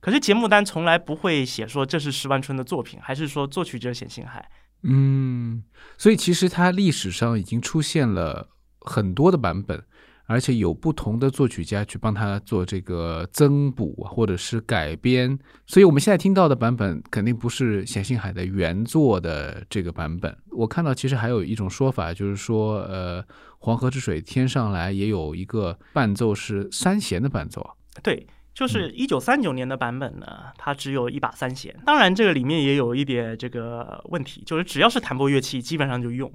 [0.00, 4.50] 可是节目单从来不会写说这是施万春的作品，还是说作曲者冼星海？
[4.82, 5.62] 嗯，
[5.96, 8.48] 所以其实它历史上已经出现了
[8.80, 9.84] 很多的版本。
[10.26, 20.36] 而且有不同的作曲家去帮他做这个增补或者是改编，所以我们现在听到的版本肯定不是冼星海的原作的这个版本。
[20.50, 23.24] 我看到其实还有一种说法，就是说，呃，
[23.58, 27.76] 黄河之水天上来也有一个伴奏是三弦的伴奏。
[28.02, 31.74] 对，就是一九三九年的版本呢，它只有一把三弦。
[31.84, 36.32] 当然，这个里面也有一点这个问题，就是只要是弹拨乐器，基本上就用。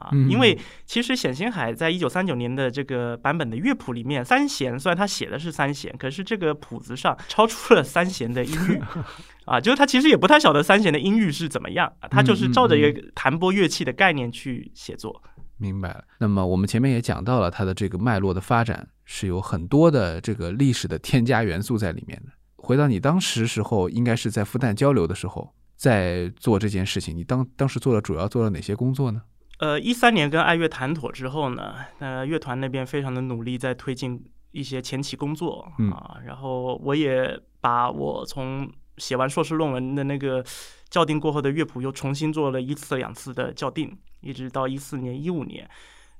[0.00, 8.80] 啊，因为其实冼星海在一九三九年的这个版本的乐谱里面，三弦虽然他写的是三弦，可是这个谱子上超出了三弦的音域，
[9.46, 15.22] 啊，就是他其实也不太晓得三弦的音域是怎么样，他就是照着一个弹拨乐器的概念去写作。
[15.58, 16.02] 明白了。
[16.18, 22.32] 那么我们前面也讲到了它的这个脉络的发展是有很多的这个历史的添加元素在里面的。
[22.56, 29.20] 回到你当时时候，应该是在复旦交流的时候在做这件事情，你当当时做了主要做了哪些工作呢？
[29.60, 40.42] 呃，一三年跟爱乐谈妥之后呢，呃，乐团那边非常的努力在推进一些前期工作啊，然后我也把我从写完硕士论文的那个
[40.90, 45.68] 校订过后的乐谱又重新做了一次两次的校订，一直到一四年一五年，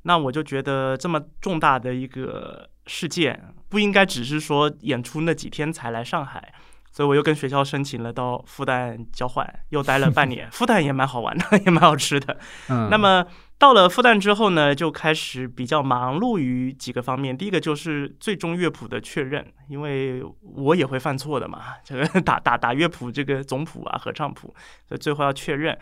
[0.02, 6.52] 那我就觉得这么重大的一个事件不应该只是说演出那几天才来上海。
[6.90, 10.50] 所以我又跟学校申请了到复旦交换，又待了半年。
[10.50, 12.36] 复旦也蛮好玩的， 也蛮好吃的。
[12.68, 13.24] 嗯，那么
[13.58, 17.36] 到了复旦之后呢，就开始比较忙碌于几个方面。
[17.36, 24.54] 第一个就是最终乐谱的确认，因为我也会犯错的嘛，这个 打打打乐谱，这个总谱啊、合唱谱，
[24.88, 25.78] 所以最后要确认。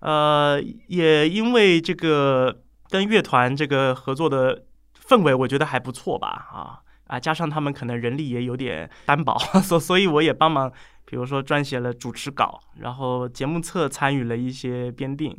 [0.00, 4.64] 呃，也因为这个跟乐团这个合作的
[5.08, 10.72] 氛围，我觉得还不错吧，啊啊，加上他们可能人力也有点单薄，所所以我也帮忙，
[11.04, 15.36] 比如说撰写了主持稿，然后节目册参与了一些编定。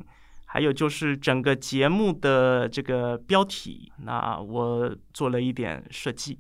[0.50, 6.40] 还有就是整个节目的这个标题，那我做了一点设计。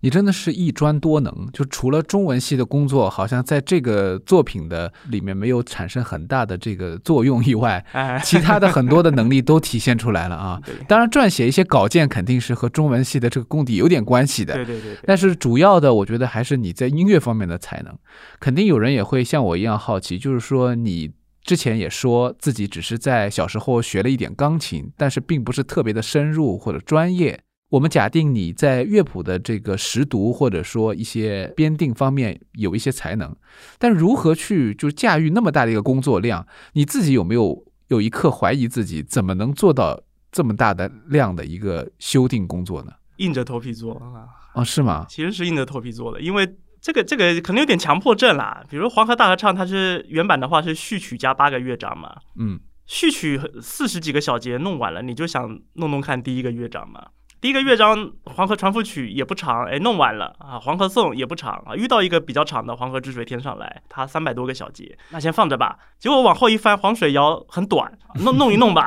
[0.00, 7.84] 你真的是一专多能，就除了中文系的工作，好像在这个作品的里面没有产生很大的这个作用以外，
[8.24, 10.60] 其他的很多的能力都体现出来了啊。
[10.88, 14.54] 当然，撰写一些稿件肯定是和中文系的这个功底有点关系的。
[14.54, 14.96] 对对对。
[15.04, 17.96] 但是主要的，我觉得还是你在音乐方面的才能。
[18.38, 21.12] 肯定有人也会像我一样好奇，就是说你。
[21.44, 27.40] 之前也说自己只是在小时候学了一点钢琴，但是并不是特别的深入或者专业。
[27.70, 33.34] 我们假定你在乐谱的这个识读或者说一些编定方面有一些才能，
[33.78, 36.46] 但如何去就驾驭那么大的一个工作量？
[36.72, 40.00] 你自己有没有有一刻怀疑自己怎么能做到
[40.32, 42.92] 这么大的量的一个修订工作呢？
[43.18, 44.28] 硬着头皮做啊？
[44.54, 45.06] 哦，是吗？
[45.08, 46.56] 其实是硬着头皮做的，因为。
[46.80, 57.08] 这个这个可能有点强迫症啦，比如《黄河大合唱》，它是原版的话是序曲加八个乐章嘛，嗯，序曲四十几个小节弄完了，你就想弄弄看第一个乐章嘛。
[57.40, 65.78] 第一个乐章《黄河传赋曲》也不长，哎，弄完了啊，《黄河颂》也不长啊，遇到一个比较长的《黄河之水天上来》，它三百多个小节，那先放着吧。
[66.00, 68.86] 结果往后一翻，《黄水谣》很短，弄弄一弄吧，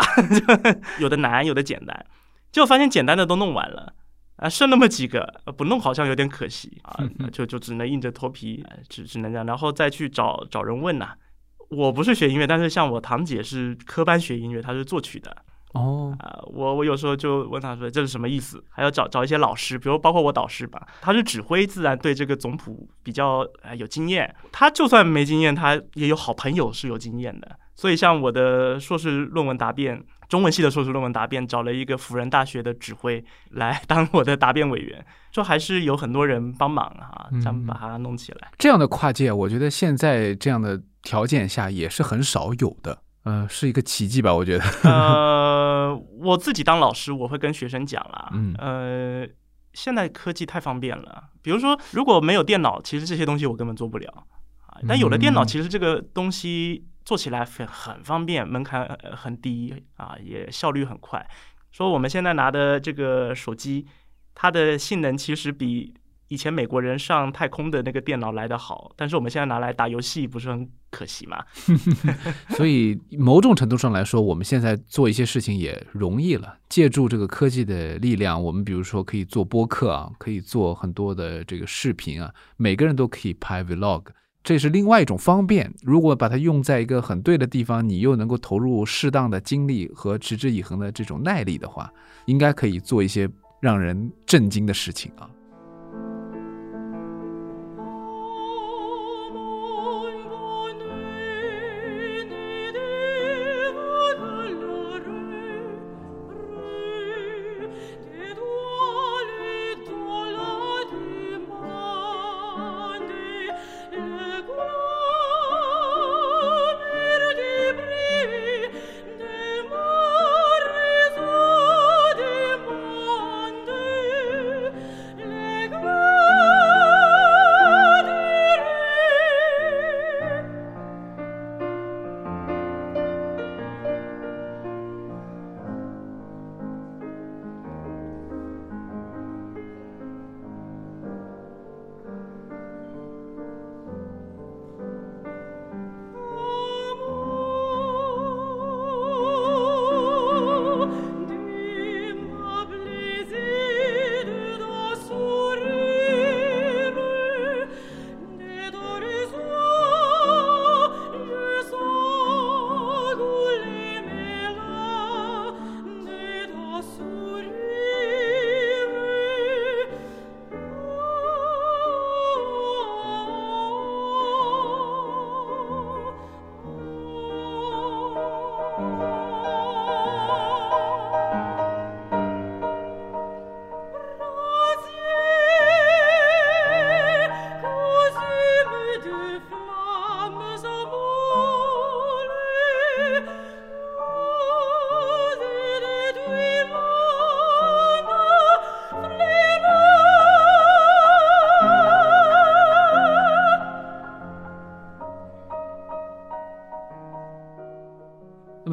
[1.00, 2.06] 有的难，有的简单，
[2.52, 3.94] 结果发现简单的都弄完了。
[4.36, 7.00] 啊，剩那么几个不弄好像有点可惜啊，
[7.32, 11.14] 就就只能硬着头皮，只只能这样，然后再去找找人问呐。
[11.70, 15.34] 我不是学音乐，但是像我堂姐是科班学音乐，她是作曲的。
[15.74, 23.46] 哦，啊，我我有时候就问他说这是什么意思，还要找找一些老师，比如包括我导师吧，他是指挥，自然对这个总谱比较
[23.78, 24.36] 有经验。
[24.52, 27.58] 他就算没经验，他也有好朋友是有经验的。
[27.76, 30.04] 所以像我的硕士论文答辩。
[30.32, 38.50] 中文系的硕士论文答辩，找了一个辅仁大学的指挥来 当我的答辩委员，就还是有很多人帮忙啊，咱们把它弄起来。
[38.58, 44.34] 这样的跨界，我觉得现在这样的条件下也是很少有的，呃，是一个奇迹吧？
[44.34, 44.64] 我觉得。
[44.84, 45.61] 呃，
[45.96, 49.28] 我自己当老师，我会跟学生讲啦，呃，
[49.74, 54.28] 现在科技太方便了，比如说如果没有电脑，其实这些东西我根本做不了
[54.68, 56.86] 啊，但有了电脑，其实这个东西。
[57.04, 61.28] 做起来很很方便，门槛很低啊，也效率很快。
[61.72, 63.88] 说我们现在拿的这个手机，
[64.36, 65.96] 它的性能其实比
[66.32, 71.44] 以前美国人上太空的那个电脑来得好，但是我们现在拿来打游戏，不是很可惜吗？
[72.56, 76.58] 所以某种程度上来说，我们现在做一些事情也容易了。
[76.70, 84.04] 借助这个科技的力量，我们比如说可以做播客啊，可以做很多的这个视频啊，每个人都可以拍 vlog。
[84.42, 85.70] 这是另外一种方便。
[85.84, 91.92] 如果把它用在一个很对的地方，你又能够投入适当的精力和持之以恒的这种耐力的话，
[92.24, 95.30] 应该可以做一些让人震惊的事情啊。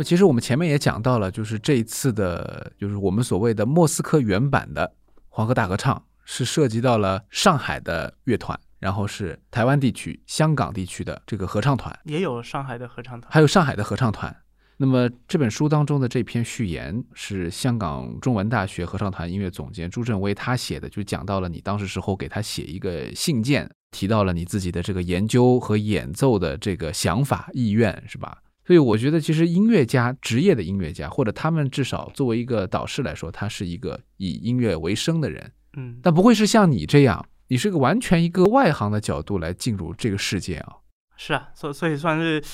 [0.08, 4.90] 其实我们前面也讲到了，就是这一次的，就是我们所谓的莫斯科原版的
[5.28, 14.34] 黄河大合唱，是涉及到了上海的乐团，然后是台湾地区、香港地区的这个合唱团，也有上海的合唱团，还有上海的合唱团。
[14.78, 28.38] 那么这本书当中的这篇序言是香港中文大学合唱团音乐总监朱振威他写的，就讲到了你当时时候给他写一个信件，提到了你自己的这个研究和演奏的这个想法意愿，是吧？
[28.68, 40.76] 所以我觉得，其实音乐家、职业的音乐家，或者他们至少作为一个导师来说，他是一个以音乐为生的人，嗯，但不会是像你这样，你是个完全一个外行的角度来进入这个世界啊。
[41.16, 42.44] 是啊，所所以算是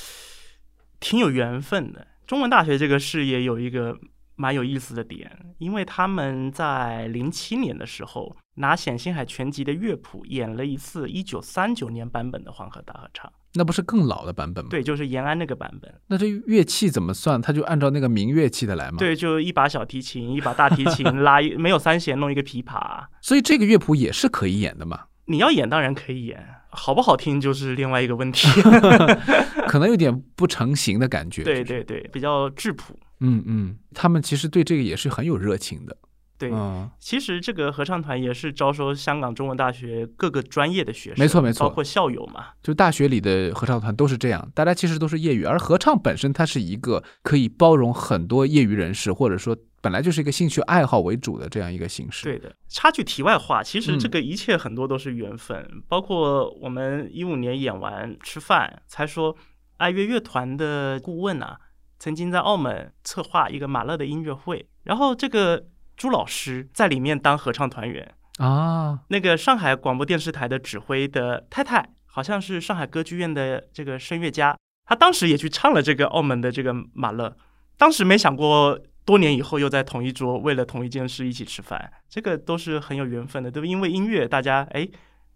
[1.00, 2.06] 挺有缘分的。
[2.28, 3.98] 中文大学这个事业有一个
[4.36, 15.92] 蛮有意思的点，因为他们在零七年的时候拿冼星海全集的乐谱演了一次一九三九年版本的《黄河大合唱》，那不是更老的版本吗？，对，就是延安那个版本。
[16.06, 17.40] 那这乐器怎么算？
[17.40, 23.04] 他就按照那个民乐器的来吗？，对，就一把小提琴，一把大提琴， 拉一没有三弦，弄一个琵琶。
[23.20, 28.46] 所以这个乐谱也是可以演的嘛，你要演当然可以演，好不好听就是另外一个问题。
[29.66, 31.42] 可能有点不成形的感觉。
[31.42, 32.96] 对，对对，比较质朴。
[33.20, 35.96] 嗯嗯，他们其实对这个也是很有热情的。
[36.36, 42.46] 对，嗯，其实这个合唱团也是招收香港中文大学各个专业的学生，没错没错包括校友嘛。
[42.62, 52.24] 就大学里的合唱团都是这样，大家其实都是业余，而合唱本身它是一个可以包容很多业余人士，或者说本来就是一个兴趣爱好为主的这样一个形式。
[52.24, 59.36] 对的，插句题外话，其实嗯这个一切很多都是缘分，包括我们一五年演完吃饭，才说
[59.76, 61.58] 爱乐乐团的顾问啊，
[61.98, 65.66] 曾经在澳门策划一个马勒的音乐会，然后这个
[65.96, 77.36] 朱老师在里面当合唱团员，啊，那个上海广播电视台的指挥的太太，好像是上海歌剧院的这个声乐家，她当时也去唱了这个澳门的这个马勒，
[77.76, 78.78] 当时没想过。
[79.06, 83.66] 多年以后又在同一桌，为了同一件事一起吃饭，这个都是很有缘分的，对吧？
[83.68, 84.88] 因为音乐，大家哎，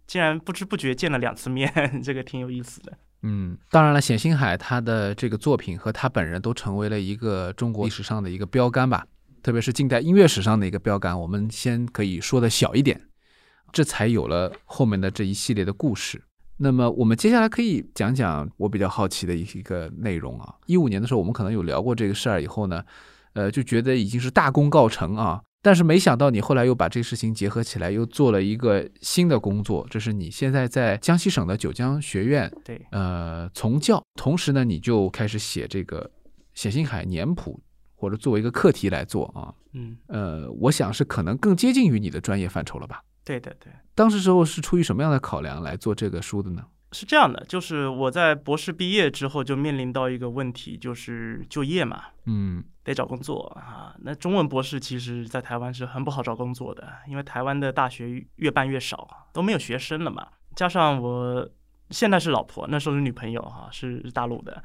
[0.07, 1.71] 竟然不知不觉见了两次面，
[2.03, 2.97] 这个挺有意思的。
[3.25, 9.05] 嗯，当然了，冼星海他的这个作品和他本人都成为了一个中国历史上的一个标杆吧，
[9.43, 11.19] 特别是近代音乐史上的一个标杆。
[11.21, 13.01] 我们先可以说的小一点，
[13.73, 16.23] 这才有了后面的这一系列的故事。
[16.59, 20.55] 那么我们接下来可以讲讲我比较好奇的一个内容啊。
[20.67, 22.85] 一五年的时候，我们可能有聊过这个事儿，以后呢，
[23.35, 25.41] 呃，就觉得已经是大功告成啊。
[25.61, 36.11] 但是没想到你后来又把这个事情结合起来，又做了一个新的工作，这是你现在在江西省的九江学院对，呃从教，同时呢，你就开始写这个
[36.55, 37.61] 写星海年谱，
[37.99, 39.53] 或者作为一个课题来做啊。
[39.73, 43.03] 嗯，呃，我想是可能更接近于你的专业范畴了吧？
[43.25, 43.73] 对对，对。
[43.95, 46.65] 当时时候是出于什么样的考量来做这个书的呢？
[46.93, 53.95] 是这样的，就是我在博士毕业之后就面临到一个问题，就是就业嘛，嗯得找工作啊。
[54.01, 60.27] 那中文博士其实，在台湾是很不好找工作的，因为台湾的大学越办越少，都没有学生了嘛。
[60.57, 61.47] 加上我
[61.91, 64.65] 现在是老婆，那时候是女朋友哈、是大陆的，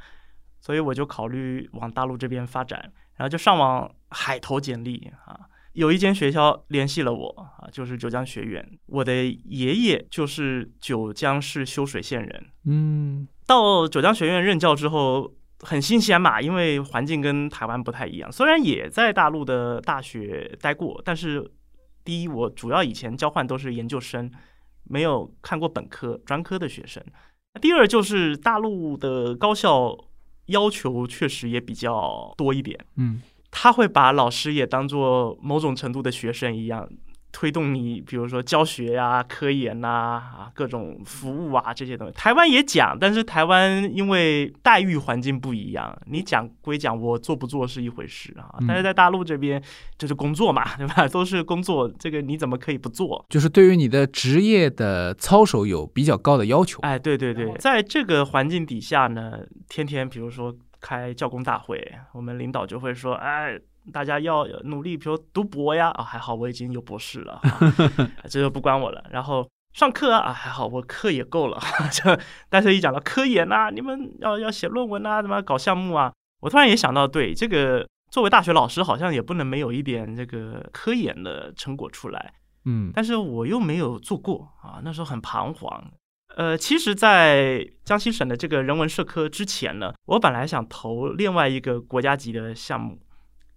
[0.64, 2.80] 所以我就考虑往大陆这边发展，
[3.18, 5.38] 然后就上网海投简历啊。
[5.74, 8.66] 有一间学校联系了我啊，就是九江学院。
[8.86, 18.32] 我的爷爷就是九江市修水县人，嗯到九江学院任教之后，很新鲜嘛，因为环境跟台湾不太一样。
[18.32, 21.52] 虽然也在大陆的大学待过，但是
[22.06, 24.32] 第一，我主要以前交换都是研究生，
[24.86, 27.04] 没有看过本科、专科的学生。
[27.60, 29.98] 第二就是大陆的高校
[30.48, 33.22] 要求确实也比较多一点，嗯。
[33.56, 36.90] 他会把老师也当做某种程度的学生一样，
[37.34, 42.14] 推动你，比如说教学呀、科研呐、啊、各种服务啊这些东西。
[42.14, 48.56] 台湾也讲，但是台湾因为待遇环境不一样，你讲归讲，我做不做是一回事啊。
[48.60, 49.62] 嗯但是在大陆这边
[49.98, 51.08] 就是工作嘛， 对吧？
[51.08, 53.26] 都是工作，这个你怎么可以不做？
[53.30, 56.80] 就是对于你的职业的操守有比较高的要求。
[56.84, 63.58] 哎，对对对，在这个环境底下呢，天天比如说开教工大会，我们领导就会说，哎，
[63.92, 69.04] 大家要努力，比如读博呀，啊，还好我已经有博士了，啊、 这就不关我了。
[69.12, 71.60] 然后上课啊，啊还好我课也够了，
[71.92, 72.20] 这
[72.50, 77.88] 但是一讲到科研啊，你们要要写论文啊，怎么搞项目啊，我突然也想到，对这个。
[78.12, 82.34] 作为大学老师，好像也不能没有一点这个科研的成果出来。
[82.66, 85.84] 嗯但是我又没有做过啊，那时候很彷徨。
[86.36, 93.00] 呃，其实，在江西省的这个人文社科之前呢，我本来想投另外一个国家级的项目，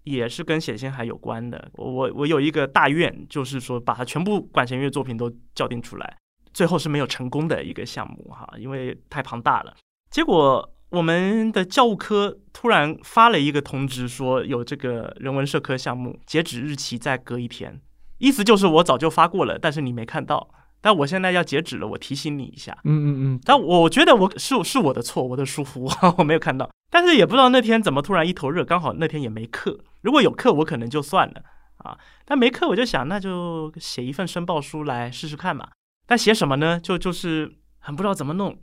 [0.06, 1.70] 也是跟冼星海有关的。
[1.74, 6.16] 我我有一个大愿，就是说把它全部管弦乐作品都校订出来。
[6.54, 9.74] 最后是没有成功的一个项目哈，因为太庞大了。
[10.10, 17.78] 结果我们的教务科突然发了一个通知，说有这个人文社科项目，截止日期再隔一天，
[18.18, 20.48] 意思就是我早就发过了，但是你没看到。
[20.80, 22.72] 但我现在要截止了，我提醒你一下。
[22.84, 26.70] 嗯嗯嗯，但我觉得我是是我的错，我的疏忽， 我没有看到。
[26.88, 29.80] 但是也不知道那天怎么突然一头热，刚好那天也没课。
[30.06, 31.42] 如果有课，我可能就算了
[31.78, 31.98] 啊。
[32.24, 35.68] 但没课，我就想那就写一份申报书来试试看嘛。
[36.06, 36.78] 但写什么呢？
[36.78, 38.56] 就就是很不知道怎么弄。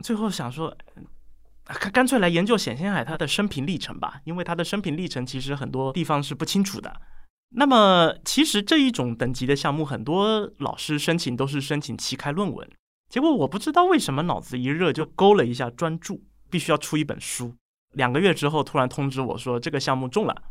[0.00, 0.76] 最后想说，
[1.64, 7.00] 干干脆来研究冼星海他的生平历程吧，因为他的生平历程其实很多地方是不清楚的。
[7.50, 12.68] 那么，其实这一种等级的项目，很多老师申请都是申请期刊论文。
[13.08, 17.54] 结果我不知道为什么脑子一热就勾了一下专注，必须要出一本书。
[17.94, 20.42] 两个月之后，突然通知我说这个项目中了，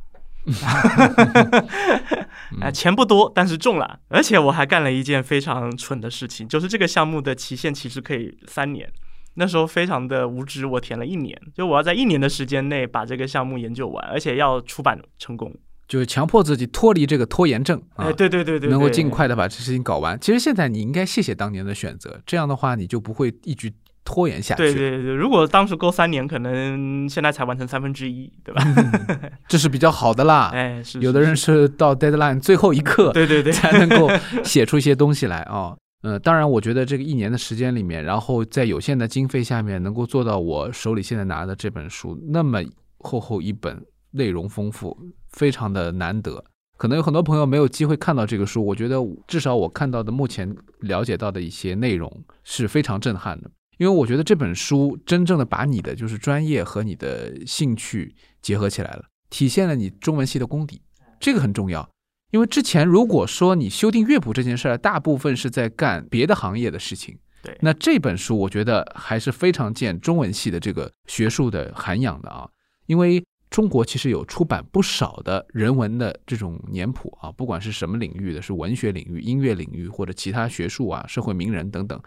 [2.61, 3.99] 哎，钱不多，但是中了。
[4.07, 8.91] 而且我还干了一件非常蠢的事情，就是这个项目的期限其实可以三年。
[9.35, 15.53] 那时候非常的无知，我填了一年，就我要在一年的时间内把这个项目研究完，而且要出版成功。
[15.87, 20.19] 就是强迫自己脱离这个拖延症啊，哎，对对对对，能够尽快的把这事情搞完。
[20.19, 23.71] 其实现在你应该谢谢当年的选择，这样的话你就不会一直
[24.09, 24.63] 拖延下去。
[24.63, 28.63] 对对对，如果当时够三年，可能现在才完成三分之一，对吧？
[29.47, 30.49] 这是比较好的啦。
[30.55, 34.09] 哎，是有的人是到 deadline 最后一刻，对对对， 才能够
[34.43, 35.75] 写出一些东西来啊。
[36.01, 42.63] 呃，当然，我觉得这个一年的时间里面，然后在有限的经费下面，能够做到我手里现在拿的这本书那么
[42.99, 43.79] 厚厚一本，
[44.11, 44.97] 内容丰富，
[45.29, 46.43] 非常的难得。
[46.77, 48.95] 可能有很多朋友没有机会看到这个书，我觉得
[49.27, 52.09] 至少我看到的目前了解到的一些内容
[52.45, 53.51] 是非常震撼的。
[53.79, 60.81] 因为我觉得这本书真正的把你的就是专业和你的兴趣结合起来了，体现了你中文系的功底，
[61.19, 61.89] 这个很重要。
[62.31, 72.47] 因为之前如果说你修订乐谱这件事儿，大部分是在干别的行业的事情，对，那这本书我觉得还是非常见中文系的这个学术的涵养的啊，
[72.85, 73.23] 因为。
[73.49, 81.99] 中国其实有出版不少的人文的这种年谱啊，不管是什么领域的，是文学领域、音乐领域或者其他学术啊、社会名人等等。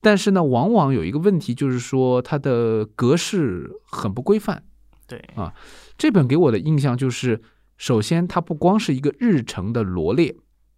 [0.00, 4.64] 但是呢，往往有一个问题，就是说它的格式很不规范。
[5.06, 5.52] 对啊，
[5.96, 7.40] 这本给我的印象就是，
[7.76, 10.36] 首先它不光是一个日程的罗列，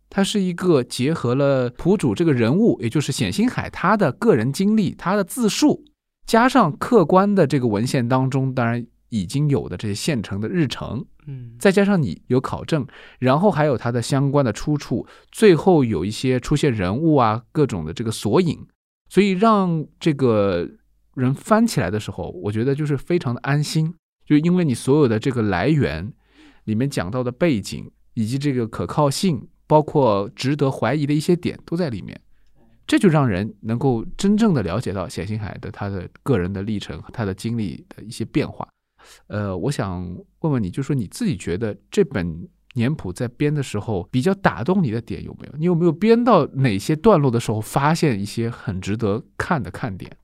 [0.09, 5.85] 它是一个结合了谱主这个人物，也就是冼星海他的个人经历、他的自述，
[6.27, 8.87] 加上客观的这个文献当中，当然。
[9.13, 12.87] 已经有的这些现成的日程，嗯，再加上你有考证，
[13.19, 18.57] 然后还有它的相关的出处，最后有一些出现人物啊，各种的这个索引，
[19.11, 20.67] 所以让这个
[21.15, 23.93] 人翻起来的时候，我觉得就是非常的安心，
[24.25, 26.11] 就因为你所有的这个来源
[26.65, 32.19] 里面讲到的背景以及这个可靠性，包括值得怀疑的一些点都在里面，
[32.87, 38.69] 这就让人能够真正的了解到冼星海的他的个人的历程和他的经历的一些变化。
[39.27, 40.03] 呃，我想
[40.41, 45.59] 问问你，就说你自己觉得这本年谱在编的时候比较打动你的点有没有？
[45.59, 50.17] 你有没有编到哪些段落的时候发现一些很值得看的看点？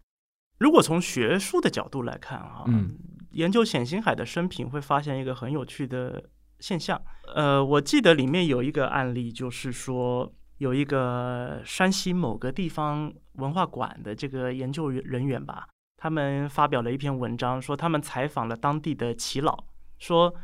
[0.59, 2.97] 如果从学术的角度来看啊，嗯，
[3.33, 6.23] 研究冼星海的生平会发现一个很有趣的
[6.61, 7.01] 现象。
[7.35, 15.67] 呃，我记得里面有一个案例，就是说有一个山西某个地方文化馆的这个研究人员吧。
[15.99, 19.65] 他们发表了一篇文章，说他们采访了当地的耆老，
[19.99, 20.35] 说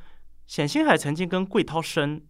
[0.47, 2.21] 冼星海曾经跟桂涛生，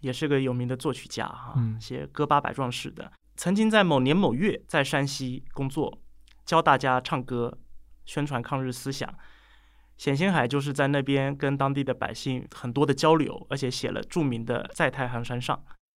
[0.00, 5.98] 也是个有名的作曲家哈，写歌八百壮士的，曾经在某年某月在山西工作，
[6.44, 7.58] 教大家唱歌，
[8.04, 9.12] 宣传抗日思想。
[9.96, 15.56] 冼星海就是在那边跟当地的百姓很多的交流，而且写了著名的《在太行山上》。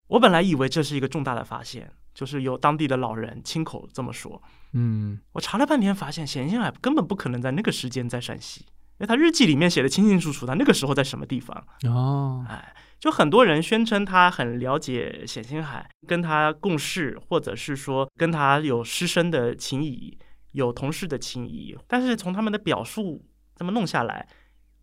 [0.08, 1.92] 我本来以为这是一个重大的发现。
[2.14, 4.40] 就是有当地的老人亲口这么说，
[4.74, 8.68] 嗯，我查了半天，发现冼星海根本不可能在那个时间在陕西，
[9.00, 11.66] 因为他日记里面写的清清楚楚，他那个时候在什么地方。
[11.84, 20.18] 哦，哎，就很多人宣称他很了解冼星海，跟他共事，或者是说跟他有师生的情谊，
[20.52, 23.26] 有同事的情谊，但是从他们的表述
[23.56, 24.28] 这么弄下来，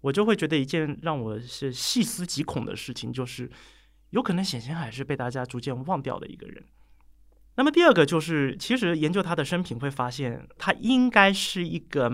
[0.01, 3.51] 我就会觉得一件让我是细思极恐的事情，就是
[4.11, 6.65] 有可能冼星海是被大家逐渐忘掉的一个人。
[7.57, 12.11] 那么第二个就是，其实研究他的生平会发现，他应该是一个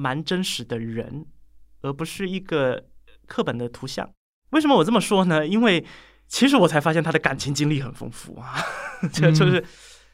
[0.00, 1.26] 蛮真实的人，
[1.82, 2.86] 而不是一个
[3.26, 4.08] 课本的图像。
[4.50, 5.46] 为什么我这么说呢？
[5.46, 5.84] 因为
[6.26, 8.54] 其实我才发现他的感情经历很丰富啊。
[9.12, 9.64] 这就是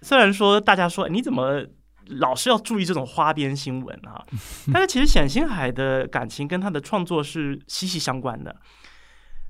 [0.02, 1.64] 虽然说大家说你怎么
[2.06, 4.24] 老是要注意这种花边新闻啊，
[4.72, 8.56] 但是其实冼星海的感情跟他的创作是息息相关的。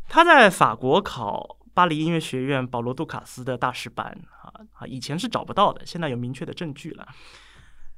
[0.08, 1.56] 他在法国考。
[1.76, 4.06] 巴黎音乐学院保罗·杜卡斯的大师班
[4.40, 7.06] 啊啊，以前是找不到的，现在有明确的证据了。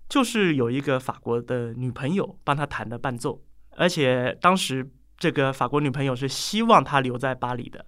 [0.08, 3.42] 就是有一个法国的女朋友帮他弹的伴奏，
[3.76, 7.84] 而且当时这个法国女朋友是希望他留在巴黎的，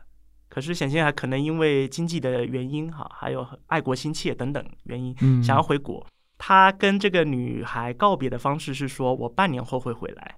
[0.48, 6.06] 可是冼星海可能因为经济的原因哈，还有爱国心切等等原因，嗯想要回国。
[6.36, 10.36] 他跟这个女孩告别的方式是说：“我半年后会回来。”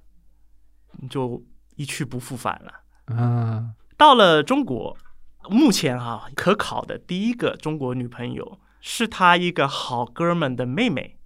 [1.09, 1.43] 就
[1.77, 3.17] 一去不复返了。
[3.17, 4.97] 啊，到了中国，
[5.49, 11.19] 目前哈、可考的第一个中国女朋友是他一个好哥们的妹妹。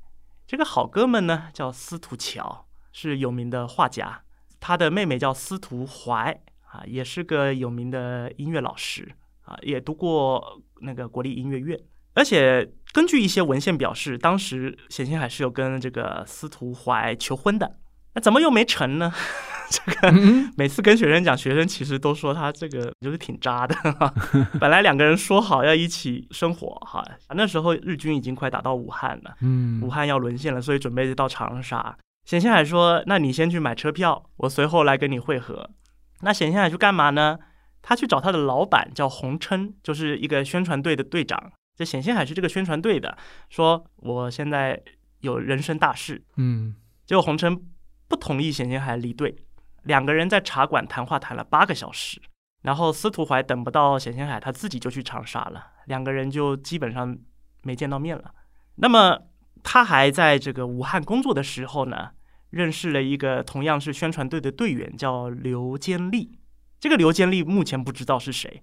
[0.46, 4.22] 这个好哥们呢叫司徒乔，是有名的画家。
[4.60, 6.32] 他的妹妹叫司徒怀
[6.70, 11.78] 啊，也是个有名的音乐老师啊，也读过那个国立音乐院。
[12.14, 17.78] 而且根据一些文献表示，当时冼星海是有跟这个司徒怀求婚的。
[18.14, 19.12] 那怎么又没成呢？
[19.70, 23.74] 这个嗯每次跟学生讲，学生其实都说他这个就是挺渣的。
[24.60, 27.04] 本来两个人说好要一起生活哈，
[27.34, 31.96] 那时候日军已经快打到武汉了，嗯武汉要沦陷了，所以准备到长沙。
[32.24, 35.70] 冼星海说：“那你先去买车票，我随后来跟你会合。”
[36.22, 37.38] 那冼星海去干嘛呢？
[37.82, 41.52] 他去找他的老板叫洪琛，就是一个宣传队的队长。
[41.76, 43.16] 这冼星海是这个宣传队的，
[43.48, 44.82] 说我现在
[45.20, 47.56] 有人生大事，嗯结果洪琛
[48.08, 49.36] 不同意冼星海离队，
[49.86, 52.20] 两个人在茶馆谈话谈了八个小时，
[52.62, 57.16] 然后司徒怀等不到冼星海，他自己就去长沙了，两个人就基本上
[57.62, 58.32] 没见到面了。
[58.76, 59.18] 那么
[59.62, 62.10] 他还在这个武汉工作的时候呢，
[62.50, 66.38] 认识了一个同样是宣传队的队员，叫刘坚利。
[66.78, 68.62] 这个刘坚利目前不知道是谁。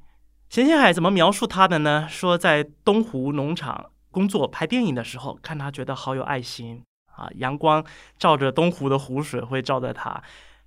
[0.49, 2.07] 冼星海怎么描述他的呢？
[2.07, 6.83] 说在东湖农场工作拍电影的时候，看他觉得好有爱心
[7.15, 7.83] 啊，阳光
[8.19, 10.21] 照着东湖的湖水会照着他，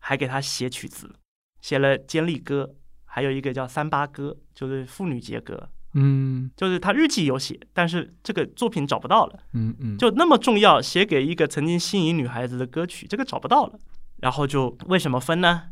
[0.07, 1.13] 还给他写曲子，
[1.61, 2.71] 写了《坚利歌》，
[3.05, 5.69] 还有一个叫《三八歌》，就是妇女节歌。
[5.95, 9.41] 嗯就是他日记有写，但是这个作品找不到了。
[9.55, 13.77] 嗯嗯，就那么重要，写给一个曾经吸引女孩子的歌曲，这个找不到了。
[14.19, 15.71] 然后就为什么分呢？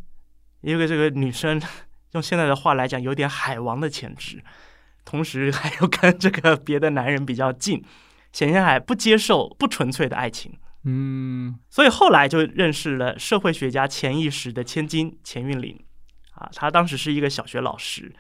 [0.63, 1.63] 因为这个女生
[2.15, 4.43] 用现在的话来讲，有点海王的潜质，
[5.05, 7.85] 同时还有跟这个别的男人比较近。
[8.33, 15.83] 冼星海不接受不纯粹的爱情，嗯所以后来就认识了社会学家潜意识的千金钱韵玲，
[16.35, 18.15] 啊，他当时是一个小学老师，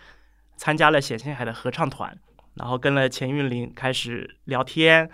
[0.56, 2.18] 参加了冼星海的合唱团，
[2.54, 5.10] 然后跟了钱韵玲开始聊天、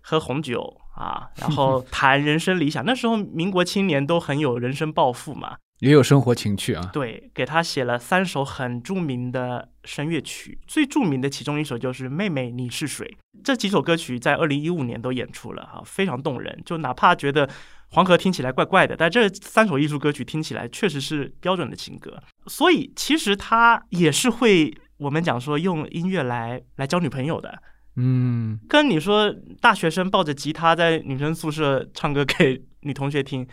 [0.00, 2.84] 喝红酒啊，然后谈人生理想。
[2.84, 6.90] 那时候民国青年都很有人生抱负嘛，也有生活情趣啊。
[6.92, 13.04] 对，给他写了三首很著名的声乐曲，最著名的其中一首就是《妹妹你是谁》。
[13.42, 16.62] 这几首歌曲在二零一五年都演出了哈，非常动人。
[16.64, 17.50] 就哪怕觉得
[17.88, 22.16] 黄河听起来怪怪的，但这三首艺术歌曲听起来确实是标准的情歌。
[22.46, 27.60] 所以其实他也是会我们讲说用音乐来来交女朋友的，
[27.96, 33.44] 嗯跟你说大学生抱着吉他在女生宿舍唱歌给女同学听，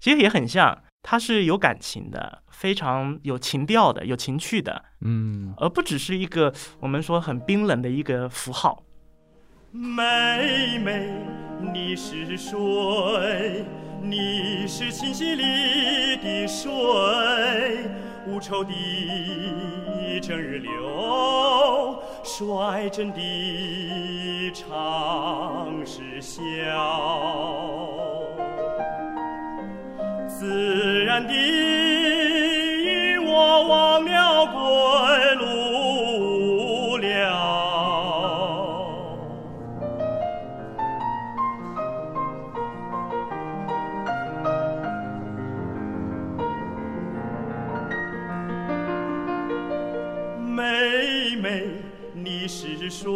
[0.00, 0.82] 其实也很像。
[1.06, 5.52] 他是有感情的，非常有情调的，有情趣的，嗯。
[5.58, 8.82] 而不只是一个我们说很冰冷的一个符号。
[9.70, 11.10] 妹妹，
[11.74, 13.66] 你是水，
[14.00, 16.70] 你是清溪里的水，
[18.26, 18.72] 无愁的
[20.22, 26.40] 正日流，率真的常是笑，
[30.46, 37.02] 自然地我忘了归路了。
[50.36, 51.64] 妹妹，
[52.12, 53.08] 你是水，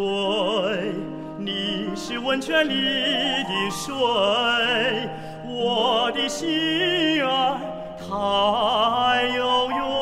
[1.37, 3.93] 你是温泉里的水，
[5.91, 7.57] 我的心儿
[7.97, 9.98] 太悠悠，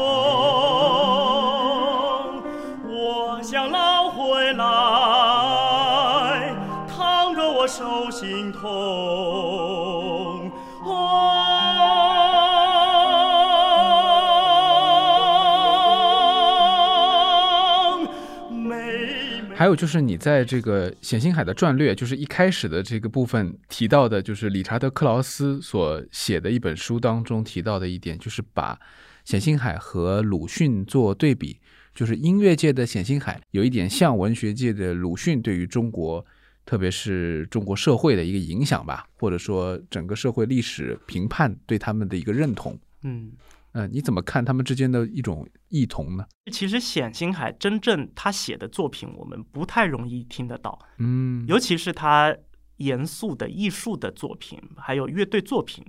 [19.57, 28.79] 还有就是你在这个冼星海的战略，就是一开始的这个部分提到的，就是理查德克劳斯所写的一本书当中提到的一点，就是把
[29.25, 31.59] 冼星海和鲁迅做对比，
[31.95, 36.23] 就是音乐界的冼星海有一点像文学界的鲁迅对于中国，
[36.63, 42.77] 特别是中国社会的一个影响吧，或者说整个社会历史评判对他们的一个认同。
[43.01, 43.31] 嗯，
[43.73, 46.25] 嗯、你怎么看他们之间的一种异同呢？
[46.51, 52.35] 其实冼星海真正他写的作品，我们不太容易听得到，嗯，尤其是他
[52.77, 55.85] 严肃的艺术的作品，还有乐队作品，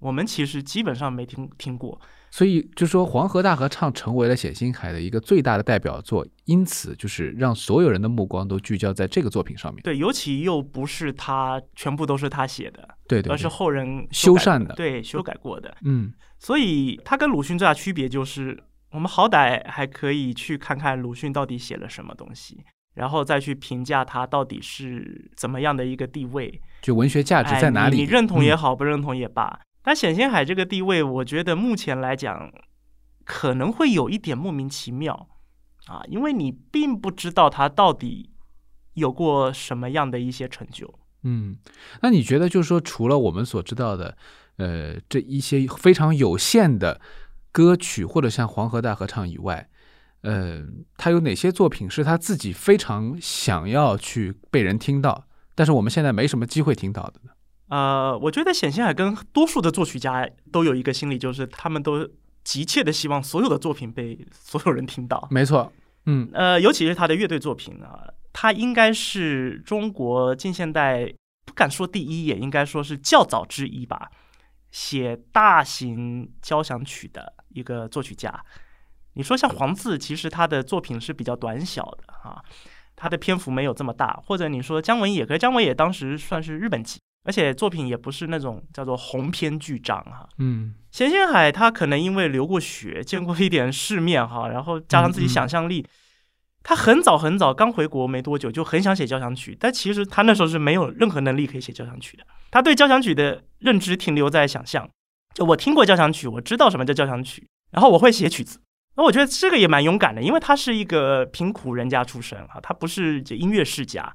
[0.00, 2.00] 我们其实基本上没听听过。
[2.30, 9.80] 所以就说《黄河大合唱》成为了冼星海的一个最大的代表作，因此就是让所有人的目光都聚焦在这个作品上面。
[9.84, 15.76] 对，尤其又不是他全部都是他写的，对对对而是后人修缮的对，修改过的。
[15.84, 22.64] 嗯所以他跟鲁迅最大区别就是，我们好歹还可以去看看鲁迅到底写了什么东西，
[22.96, 27.96] 然后再去评价他到底是怎么样的一个地位，就文学价值哎在哪里？
[27.96, 29.60] 你你认同也嗯好，不认同也罢。
[29.84, 32.50] 但冼星海这个地位，我觉得目前来讲
[33.24, 35.28] 可能会有一点莫名其妙
[35.86, 38.30] 啊，因为你并不知道他到底
[38.94, 40.98] 有过什么样的一些成就。
[41.22, 41.58] 嗯，
[42.00, 44.16] 那你觉得就是说，除了我们所知道的，
[44.56, 47.00] 呃，这一些非常有限的
[47.52, 49.68] 歌曲或者像《黄河大合唱》以外，
[50.22, 50.62] 呃，
[50.96, 57.32] 他有哪些作品是他自己非常想要去被人听到，但是我们现在没什么机会听到的呢？
[57.68, 62.08] 呃，我觉得冼星海跟多数的作曲家都有一个心理，就是他们都
[62.44, 65.26] 急切的希望所有的作品被 所有人听到。
[65.30, 65.72] 没错，
[66.06, 67.98] 嗯呃，尤其是他的乐队作品啊，
[68.32, 71.10] 他应该是中国近现代
[71.46, 74.10] 不敢说第一，也应该说是较早之一吧，
[74.70, 78.44] 写大型交响曲的一个作曲家。
[79.14, 82.42] 你说像黄自，其实他的作品是比较短小的啊，
[82.96, 84.20] 他的篇幅没有这么大。
[84.26, 95.84] 或者你说姜文也，可是姜文也当时算是日本籍，而且作品也不是那种叫做鸿篇巨章哈、嗯咸星海他可能因为留过学，见过一点世面哈，然后加上自己想象力，
[96.62, 102.24] 他很早很早刚回国没多久就很想写交响曲，但其实他那时候是没有任何能力可以写交响曲的。
[102.52, 104.88] 他对交响曲的认知停留在想象，
[105.34, 108.60] 就我听过交响曲，我知道什么叫交响曲，然后我会写曲子。
[108.96, 114.14] 那我觉得这个也蛮勇敢的，因为他是一个贫苦人家出身啊，他不是这音乐世家。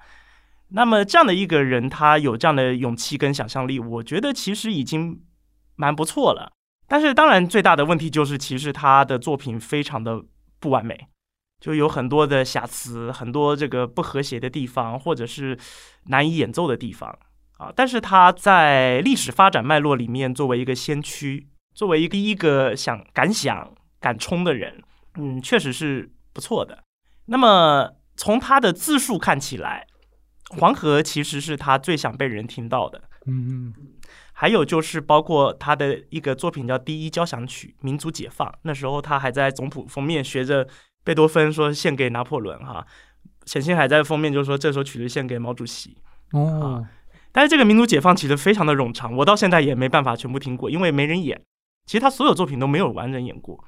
[0.71, 5.21] 那么这样的一个人，他有这样的勇气跟想象力，我觉得其实已经
[5.75, 6.51] 蛮不错了。
[6.87, 10.23] 但是当然，最大的问题就是，其实他的作品非常的
[10.59, 11.07] 不完美，
[11.59, 15.57] 就有很多的瑕疵，很多这个不和谐的地方，或者是
[16.05, 17.09] 难以演奏的地方
[17.57, 17.71] 啊。
[17.75, 24.81] 但是他在历史发展脉络里面，作为一个先驱，作为一个一个想敢想敢冲的人，
[25.15, 26.83] 嗯，确实是不错的。
[27.25, 29.85] 那么从他的自述看起来，
[30.49, 33.01] 黄河其实是他最想被人听到的。
[33.25, 33.73] 嗯嗯
[34.33, 40.65] 还有就是包括他的一个作品叫《第一交响曲《民族解放》，那时候他还在总谱封面学着
[41.03, 42.87] 贝多芬说献给拿破仑哈，
[43.45, 45.97] 冼星海在封面就说这首曲子献给毛主席。
[46.31, 46.87] 哦，
[47.33, 51.41] 但是这个民族解放其实非常的冗长，我到现在也没办法全部听过，因为没人演。
[51.85, 53.61] 其实他所有作品都没有完整演过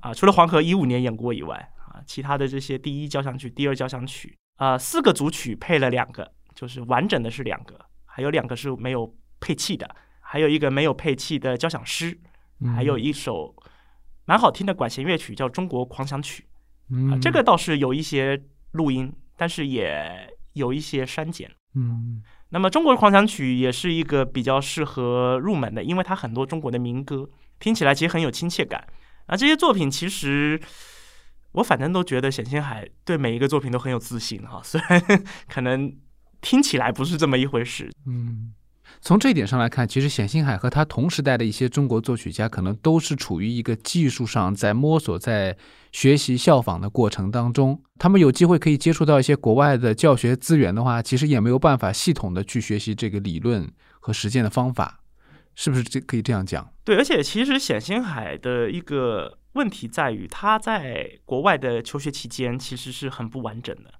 [0.00, 9.88] 啊，除了黄河一五年演过以外啊，其他的这些第一交响曲、第二交响曲啊，四个组曲配了两个，就是完整的是两个，还有两个是没有配器的，
[10.20, 12.20] 还有一个没有配器的交响诗，
[12.60, 13.56] 嗯还有一首
[14.26, 16.44] 蛮好听的管弦乐曲叫《中国狂想曲》
[17.10, 18.38] 啊，嗯这个倒是有一些
[18.72, 21.50] 录音，但是也有一些删减。
[21.74, 27.26] 嗯那么中国狂想曲也是一个比较适合入门的，因为它很多中国的民歌，
[27.58, 28.86] 听起来其实很有亲切感。
[29.26, 30.60] 啊，这些作品其实
[31.52, 35.02] 我反正都觉得冼星海对每一个作品都很有自信哈，虽然
[35.48, 35.92] 可能
[36.40, 37.90] 听起来不是这么一回事。
[38.06, 38.52] 嗯。
[39.00, 45.56] 从这一点上来看，其实冼星海和他同时代的一些中国作曲家，可能都是处于一个技术上在摸索、在
[45.92, 47.80] 学习、效仿的过程当中。
[48.00, 53.70] 他们有机会可以接触到一些国外的教学资源的话，其实也没有办法系统的去学习这个理论
[54.00, 55.00] 和实践的方法，
[55.54, 55.84] 是不是？
[55.84, 56.68] 这可以这样讲？
[56.84, 63.94] 对，而且其实冼星海的一个问题在于，他在国外的求学期间其实是很不完整的。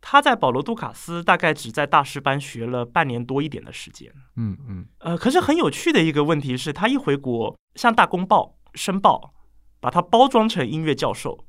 [0.00, 4.12] 他在保罗·杜卡斯大概只在大师班学了半年多一点的时间。
[4.36, 9.34] 嗯嗯呃，可是很有趣的一个问题是，他一回国，向《大公报》《申报》，
[9.80, 11.46] 把他包装成音乐教授，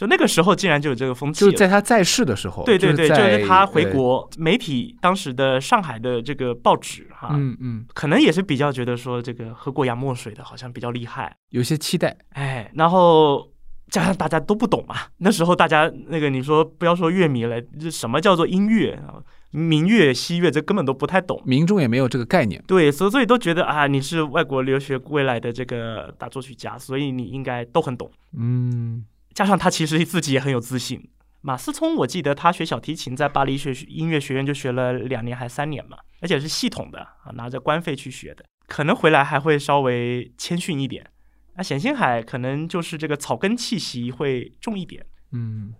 [0.00, 1.50] 就那个时候竟然就有这个风气了。
[1.50, 12.16] 就是在他在世的时候，对对对，就在是他回呃国，媒体当时的上海的这个报纸哈，嗯嗯，可能也是比较觉得说这个喝过洋墨水的好像比较厉害，有些期待。
[12.30, 13.46] 哎，然后
[13.90, 19.20] 加上大家都不懂嘛， 那时候大家那个你说不要说乐迷了，这什么叫做音乐啊？
[19.52, 21.42] 民乐、西乐这根本都不太懂。
[21.44, 22.62] 民众也没有这个概念。
[22.66, 28.08] 对，所以所以都觉得啊，你是外国留学归来的这个大作曲家，所以你应该都很懂。
[28.38, 29.04] 嗯
[29.40, 31.08] 加上他其实自己也很有自信。
[31.40, 41.10] 马思聪，我记得他学小提琴在巴黎学音乐学院就学了两年还三年嘛，而且是系统的啊，拿着官费去学的，可能回来还会稍微谦逊一点。
[41.54, 45.06] 那冼星海可能就是这个草根气息会重一点。
[45.32, 45.72] 嗯，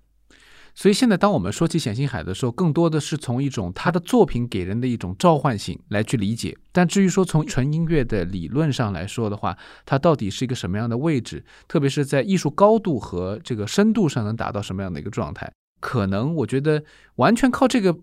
[0.81, 6.57] 所以现在当我们说起冼星海的时候，更多的是从一种他的作品给人的一种召唤性来去理解。
[6.73, 9.55] 但至于说从纯音乐的理论上来说的话，
[9.85, 15.53] 它到底是一个什么样的位置，特别是在艺术高度和这个深度上能达到什么样的一个状态，
[15.83, 16.83] 可能我觉得
[17.17, 17.95] 完全靠这个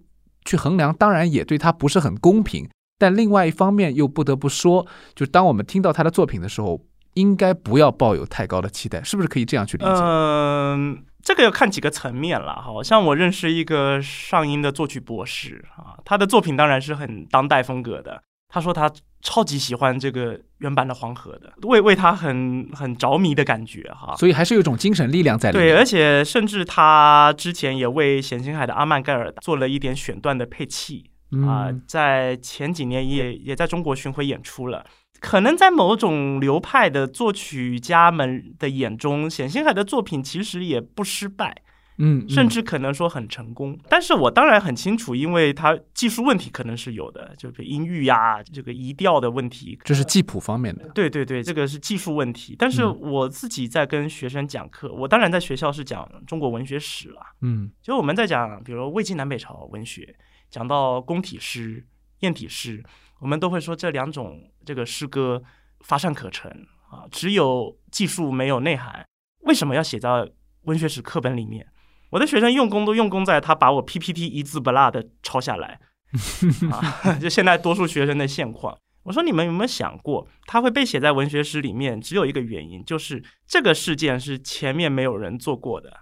[0.45, 2.69] 去衡量，当然也对他不是很公平。
[2.99, 9.91] 但另外一方面又不得不说，就是当我们听到他的作品的时候，应该不要抱有太高的期待，是不是可以这样去理解？
[10.03, 12.81] 嗯，这个要看几个层面了哈。
[12.81, 18.23] 像我认识一个上音的作曲博士啊，他的作品当然是很当代风格的。
[18.47, 18.89] 他说他
[19.21, 24.15] 超级喜欢这个原版的黄河的，为为他很很着迷的感觉哈。
[24.15, 25.67] 所以还是有一种精神力量在里面。
[25.67, 31.11] 对，而且甚至他之前也为冼星海的《阿曼盖尔》做了一点选段的配器
[31.45, 34.85] 啊，在前几年也也在中国巡回演出了。
[35.19, 41.63] 可能在某种流派的作曲家们的眼中，冼星海的作品其实也不失败，
[41.97, 43.77] 嗯，甚至可能说很成功。
[43.89, 50.87] 但是我当然很清楚，因为他技术问题可能是有的，就是音域呀，这个移调的问题，这是记谱方面的。
[50.89, 52.55] 对对对，这个是技术问题。
[52.57, 60.15] 但是我自己在跟学生讲课，我当然在学校是讲中国文学史了，嗯，就我们在讲，比如魏晋南北朝文学，
[60.51, 61.83] 讲到宫体诗、
[62.19, 62.83] 砚体诗。
[63.19, 65.41] 我们都会说这两种这个诗歌
[65.81, 66.51] 乏善可陈
[66.89, 69.05] 啊，只有技术没有内涵。
[69.41, 70.27] 为什么要写到
[70.63, 71.65] 文学史课本里面？
[72.11, 75.79] 我的学生用功都用功在他把我 PPT 一字不落的抄下来
[76.71, 78.77] 啊，就现在多数学生的现况。
[79.03, 86.01] 我说你们有没有想过，他会被写在文学史里面，只有一个原因，就是这个事件是前面没有人做过的，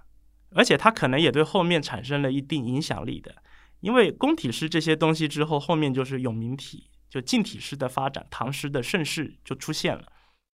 [0.56, 3.36] 而且他可能也对后面产生了一定影响力的。
[3.82, 6.90] 因为宫体诗这些东西之后，后面就是永明体。
[7.16, 10.04] 就近体诗的发展，唐诗的盛世就出现了。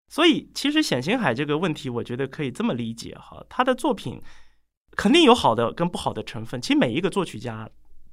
[0.08, 4.22] 所以，其实冼星海这个问题，我觉得可以这么理解哈，他的作品
[4.96, 6.62] 肯定有好的跟不好的成分。
[6.62, 7.68] 其实每一个作曲家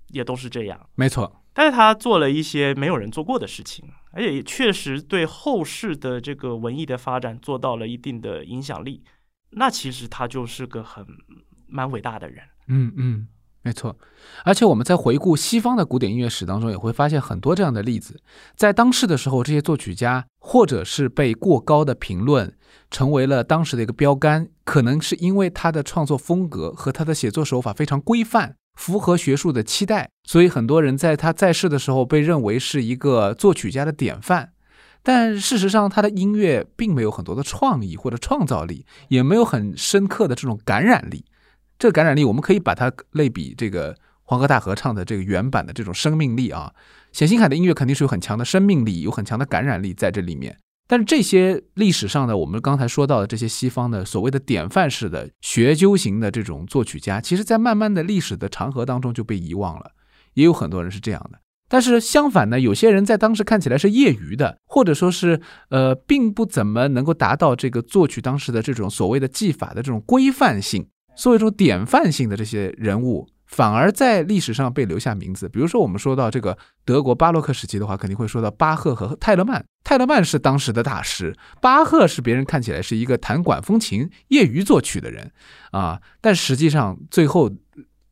[0.06, 1.44] 也都是这样，没错。
[1.52, 9.04] 但是他做了一些没有人做过的事情，而且也确实对后世的这个文艺的发展做到了一定的影响力。
[9.50, 11.06] 那其实他就是个很
[11.66, 12.42] 蛮伟大的人。
[12.68, 13.28] 嗯嗯。
[13.68, 13.94] 没错，
[14.46, 18.18] 而且我们在回顾西方的古典音乐史当中，也会发现很多这样的例子。
[18.56, 22.50] 在当世的时候，这些作曲家或者是被过高的评论，
[22.90, 24.48] 成为了当时的一个标杆。
[24.64, 34.52] 可能是因为他的创作风格和他的写作手法非常规范，符合学术的期待，所以很多人在他在世的时候被认为是一个作曲家的典范。
[35.02, 41.26] 但事实上，他的音乐并没有很多的创意或者创造力，也没有很深刻的这种感染力。
[41.78, 46.74] 这个感染力，我们可以把它类比这个黄河大合唱的这个原版的这种生命力啊。
[47.12, 50.58] 冼星海的音乐肯定是有很强的生命力，有很强的感染力在这里面。
[50.88, 59.92] 但是这些历史上的我们刚才说到的这些西方的所谓的典范式的学究型的这种作曲家，其实在慢慢的历史的长河当中就被遗忘了。
[60.34, 61.38] 也有很多人是这样的。
[61.68, 70.88] 但是相反呢，有些人在当时看起来是业余的，或者说是呃，并不怎么能够达到这个作曲当时的这种所谓的技法的这种规范性。
[71.18, 75.48] 作为一种典范性的这些人物，反而在历史上被留下名字。
[75.48, 79.64] 比如说，我们说到这个德国巴洛克时期的话，肯定会说到巴赫和泰勒曼。
[79.82, 85.32] 泰勒曼是当时的大师，巴赫是别人看起来是一个弹管风琴、业余作曲的人
[85.72, 86.00] 啊。
[86.20, 87.50] 但实际上，最后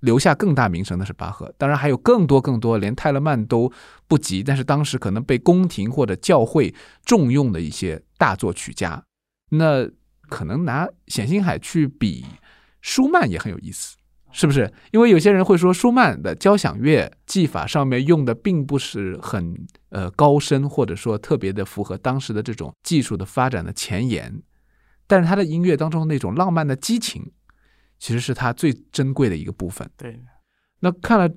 [0.00, 1.54] 留下更大名声的是巴赫。
[1.56, 3.70] 当然，还有更多更多连泰勒曼都
[4.08, 9.04] 不及，但是当时可能被宫廷或者教会重用的一些大作曲家。
[9.50, 9.88] 那
[10.28, 12.24] 可能拿冼星海去比。
[12.86, 13.96] 舒曼也很有意思，
[14.30, 14.72] 是不是？
[14.92, 24.40] 因为有些人会说，舒曼的交响乐技法上面用的并不是很呃高深，或者说特别的符合当时的这种技术的发展的前沿，
[25.08, 27.32] 但是他的音乐当中那种浪漫的激情，
[27.98, 29.90] 其实是他最珍贵的一个部分。
[29.96, 30.20] 对，
[30.78, 31.28] 那看了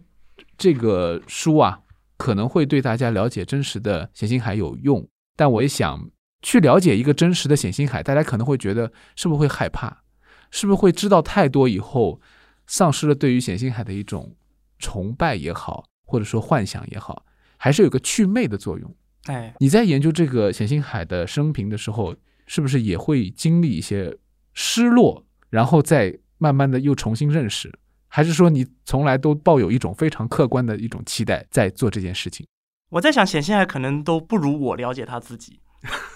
[0.56, 1.80] 这个书啊，
[2.16, 6.08] 可能会对大家了解真实的冼星海有用，但我也想
[6.44, 10.04] 去了解一个真实的冼星海，大家可能会觉得是不是会害怕？
[10.52, 12.20] 是不是会知道太多以后，
[12.68, 14.36] 丧失了对于冼星海的一种
[14.78, 17.26] 崇拜也好，或者说幻想也好，
[17.58, 18.96] 还是有个祛魅的作用？
[19.26, 22.16] 哎，你在研究这个冼星海的生平的时候，
[22.48, 24.18] 是不是也会经历一些
[24.54, 27.72] 失落，然后再慢慢的又重新认识？
[28.08, 32.48] 还是说你从来都抱有一种非常客观的一种期待在做这件事情？
[32.90, 35.60] 我在想，冼星海可能都不如我了解他自己。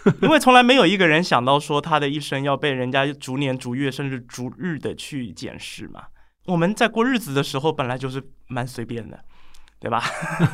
[0.21, 6.03] 因为从来没有一个人想到说他的一生要被人家逐年逐月甚至逐日的去检视嘛。
[6.45, 9.17] 我们在过日子的时候本来就是蛮随便的，
[9.79, 10.03] 对吧？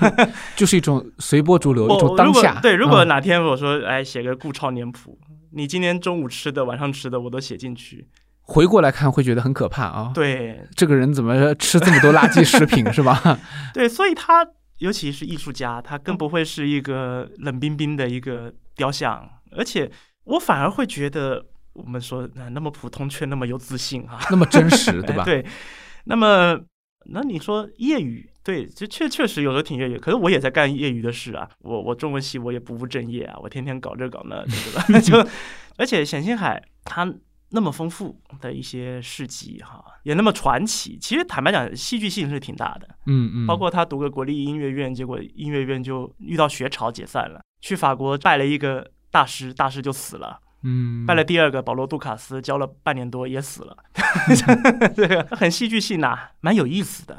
[0.56, 2.60] 就是一种随波逐流，一种当下。
[2.62, 5.18] 对，如果哪天我说哎写个顾超年谱，
[5.54, 8.08] 你今天中午吃的、晚上吃的我都写进去，
[8.42, 13.40] 回过来看会觉得很可怕啊。，对这个人怎么吃这么多垃圾食品 是吧？
[13.74, 14.46] 对，所以他
[14.78, 19.90] 尤其是艺术家，他更不会是一个冷冰冰的一个雕像，而且
[20.24, 25.24] 我反而会觉得我们说呃那么普通却那么有自信啊、那么真实，对吧？
[25.24, 25.46] 哎对，
[26.06, 26.60] 那么
[27.06, 31.50] 那你说业余，对，就确确实有时候挺业余，可是我也在干业余的事啊。
[31.60, 35.00] 我我中文系我也不务正业啊，我天天搞这搞那，对吧？
[35.02, 35.30] 就
[35.78, 37.12] 而且冼星海他
[37.52, 41.00] 那么丰富的一些事迹哈，也那么传奇。
[41.00, 42.88] 其实坦白讲，戏剧性是挺大的。
[43.08, 50.40] 嗯嗯，包括他读个国立音乐院，结果音乐院就遇到学潮解散了，去法国拜了一个大师，大师就死了。
[50.62, 53.78] 嗯拜了第二个保罗·杜卡斯，教了半年多也死了，
[54.94, 57.18] 这个很戏剧性呐、蛮有意思的，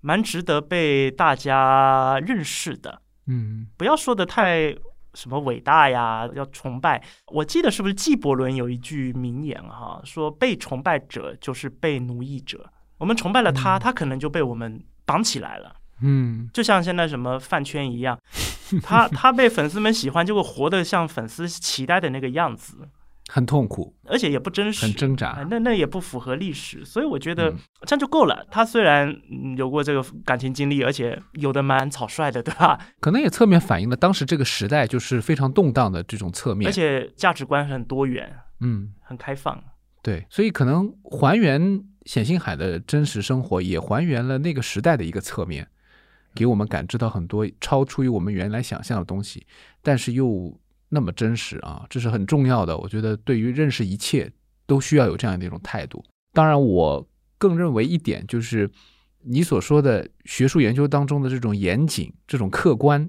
[0.00, 3.00] 蛮值得被大家认识的。
[3.26, 4.74] 嗯不要说的太
[5.14, 7.00] 什么伟大呀，要崇拜。
[7.28, 12.68] 我记得是不是纪伯伦有一句名言哈、说被崇拜者就是被奴役者。
[12.98, 15.76] 我们崇拜了他，他可能就被我们绑起来了。
[16.00, 18.18] 嗯就像现在什么饭圈一样，
[18.82, 22.76] 他他被粉丝们喜欢，就会活得像粉丝期待的那个样子，
[23.28, 25.46] 很痛苦，而且也不真实，很挣哎扎。
[25.50, 28.46] 那那也不符合历史，所以我觉得嗯这样就够了。
[28.50, 32.78] 他虽然嗯有过这个感情经历，而且有的蛮草率的，对吧？
[33.00, 36.68] 可能也侧面反映了当时这个时代就是非常动荡的这种侧面。
[36.68, 38.30] 而且价值观很多元，
[38.60, 39.62] 嗯，很开放。
[40.02, 45.66] 对，所以可能还原冼星海的真实生活，也还原了那个时代的一个侧面，
[46.34, 49.46] 给我们感知到很多超出于我们原来想象的东西，
[49.82, 50.58] 但是又
[50.88, 52.76] 那么真实啊，这是很重要的。
[52.76, 54.30] 我觉得对于认识一切
[54.66, 56.04] 都需要有这样的一种态度。
[56.32, 57.08] 当然，我
[57.38, 58.70] 更认为一点就是
[59.22, 63.08] 你所说的学术研究当中的这种严谨、这种客观，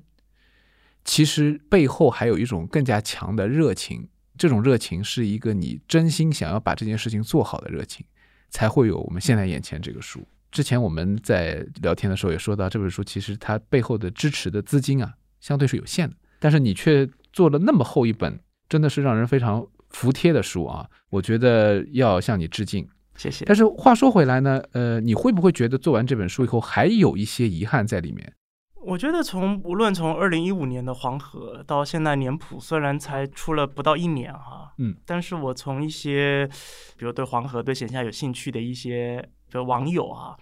[1.03, 4.07] 其实背后还有一种更加强的热情。
[4.37, 8.05] 这种热情是一个你真心想要把这件事情做好的热情，
[8.49, 10.27] 才会有我们现在眼前这个书。
[10.55, 18.39] 之前我们在聊天的时候也说到，这本书其实它背后的支持的资金啊，相对是有限的，但是你却做了那么厚一本，
[18.69, 20.89] 真的是让人非常服帖的书啊！
[21.09, 22.87] 我觉得要向你致敬。
[23.17, 23.43] 谢谢。
[23.43, 28.33] 但是话说回来呢，呃，你会不会觉得做完这本书以后还有一些遗憾在里面？
[28.81, 36.47] 我觉得从无论从二零一五年的黄河到现在年谱，虽然才出了不到一年哈，嗯，但是我从一些
[36.95, 40.37] 比如对黄河、对显下有兴趣的一些比如网友啊，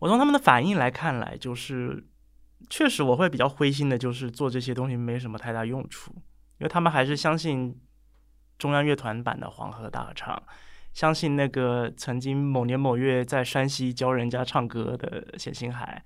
[0.00, 2.04] 我从他们的反应来看来，就是
[2.68, 6.12] 确实我会比较灰心的，就是做这些东西没什么太大用处，
[6.58, 7.80] 因为他们还是相信
[8.58, 10.42] 中央乐团版的黄河大合唱。
[10.92, 16.04] 相信那个曾经某年某月在山西教人家唱歌的冼星海，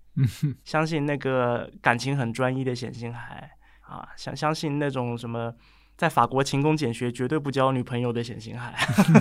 [0.62, 3.50] 相信那个感情很专一的冼星海
[3.80, 5.54] 啊，相相信那种什么
[5.96, 8.74] 在法国勤工俭学绝对不交女朋友的冼星海，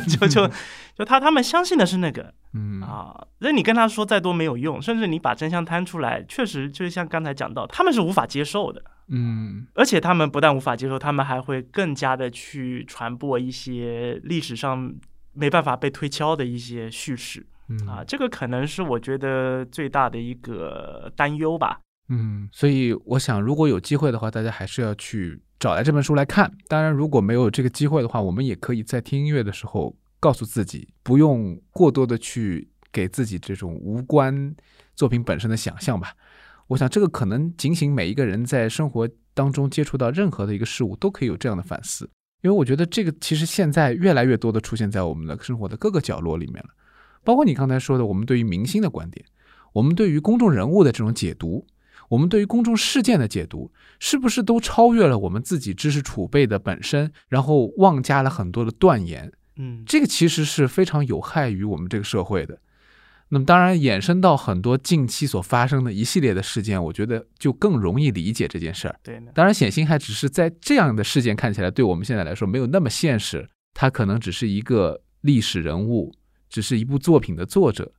[0.08, 0.50] 就就
[0.96, 2.34] 就他他们相信的是那个。
[2.54, 2.82] 嗯。
[2.82, 8.84] 啊，那你跟他说再多没有用，甚至你把真相摊出来，确实就像刚才讲到，他们是无法接受的。
[9.10, 9.68] 嗯。
[9.76, 14.94] 而且他们不但无法接受，他们还会更加的去传播一些历史上
[15.34, 17.46] 没办法被推敲的一些叙事。
[17.70, 17.88] 嗯。
[17.88, 21.80] 啊，这个可能是我觉得最大的一个担忧吧。
[22.10, 26.52] 嗯，所以我想，如果有机会的话，大家还是要去找来这本书来看。
[26.68, 34.54] 当然，如果没有这个机会的话，我们也可以在听音乐的时候告诉自己，不用过多的去给自己这种无关
[34.94, 36.14] 作品本身的想象吧。
[36.68, 42.10] 我想，这个可能警醒每一个人在生活当中接触到任何的一个事物，都可以有这样的反思。
[42.42, 46.72] 因为我觉得这个其实现在越来越多的出现在我们的生活的各个角落里面了，
[47.24, 49.26] 包括你刚才说的，我们对于明星的观点，
[49.72, 51.66] 我们对于公众人物的这种解读，
[52.14, 59.32] 我们对于公众事件的解读，是不是都超越了我们自己知识储备的本身，然后妄加了很多的断言？
[59.56, 62.60] 嗯，这个其实是非常有害于我们这个社会的。
[63.30, 68.96] 那么，当然衍生到很多近期所发生的一系列的事件，我觉得就更容易理解这件事儿。
[69.02, 76.14] 对，当然，显性还只是在这样的事件看起来，对我们现在来说没有那么现实，他可能只是一个历史人物，
[76.48, 77.92] 只是一部作品的作者，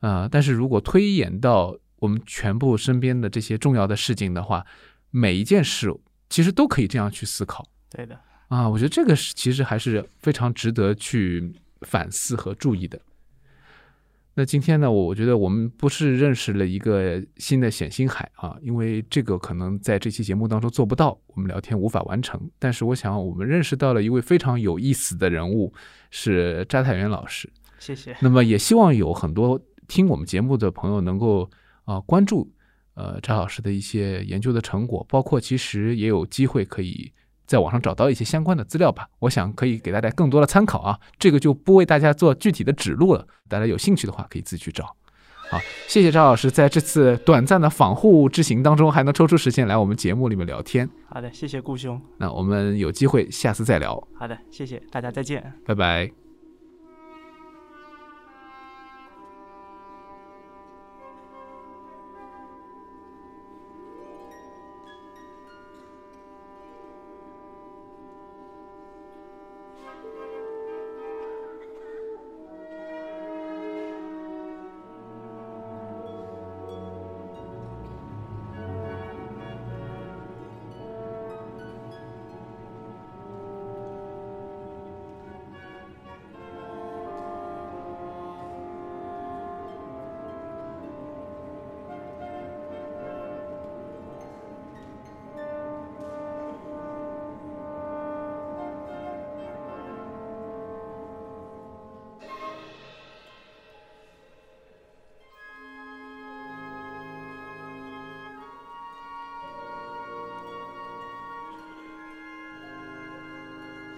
[0.00, 4.66] 啊、但是如果推演到我们全部身边的这些重要的事情的话，
[5.12, 5.94] 每一件事
[6.28, 13.00] 其实都可以这样去思考对的，啊，我觉得这个是其实还是非常值得去反思和注意的。
[14.34, 22.50] 那今天呢，我我觉得我们不是认识了一个新的冼星海啊，因为这个可能在这期节目当中做不到，我们聊天无法完成。
[22.58, 25.72] 但是我想，我们认识到了一位非常有意思的人物，
[26.10, 27.48] 是扎太元老师。
[27.78, 28.16] 谢谢。
[28.20, 31.48] 那么也希望有很多听我们节目的朋友能够
[31.92, 32.50] 啊、关注
[32.94, 37.12] 呃扎老师的一些研究的成果，包括其实也有机会可以
[37.46, 39.06] 在网上找到一些相关的资料吧。
[39.18, 43.26] 我想可以给大家更多的参考啊，这个就不为大家做具体的指路了。
[43.48, 44.96] 大家有兴趣的话，可以自己去找。
[45.50, 50.88] 好，谢谢赵老师在这次短暂的访沪之行当中，还能抽出时间来我们节目里面聊天。
[51.10, 52.00] 好的，谢谢顾兄。
[52.16, 55.52] 那我们有机会下次再聊，好的，谢谢大家，再见。
[55.66, 56.21] 拜拜。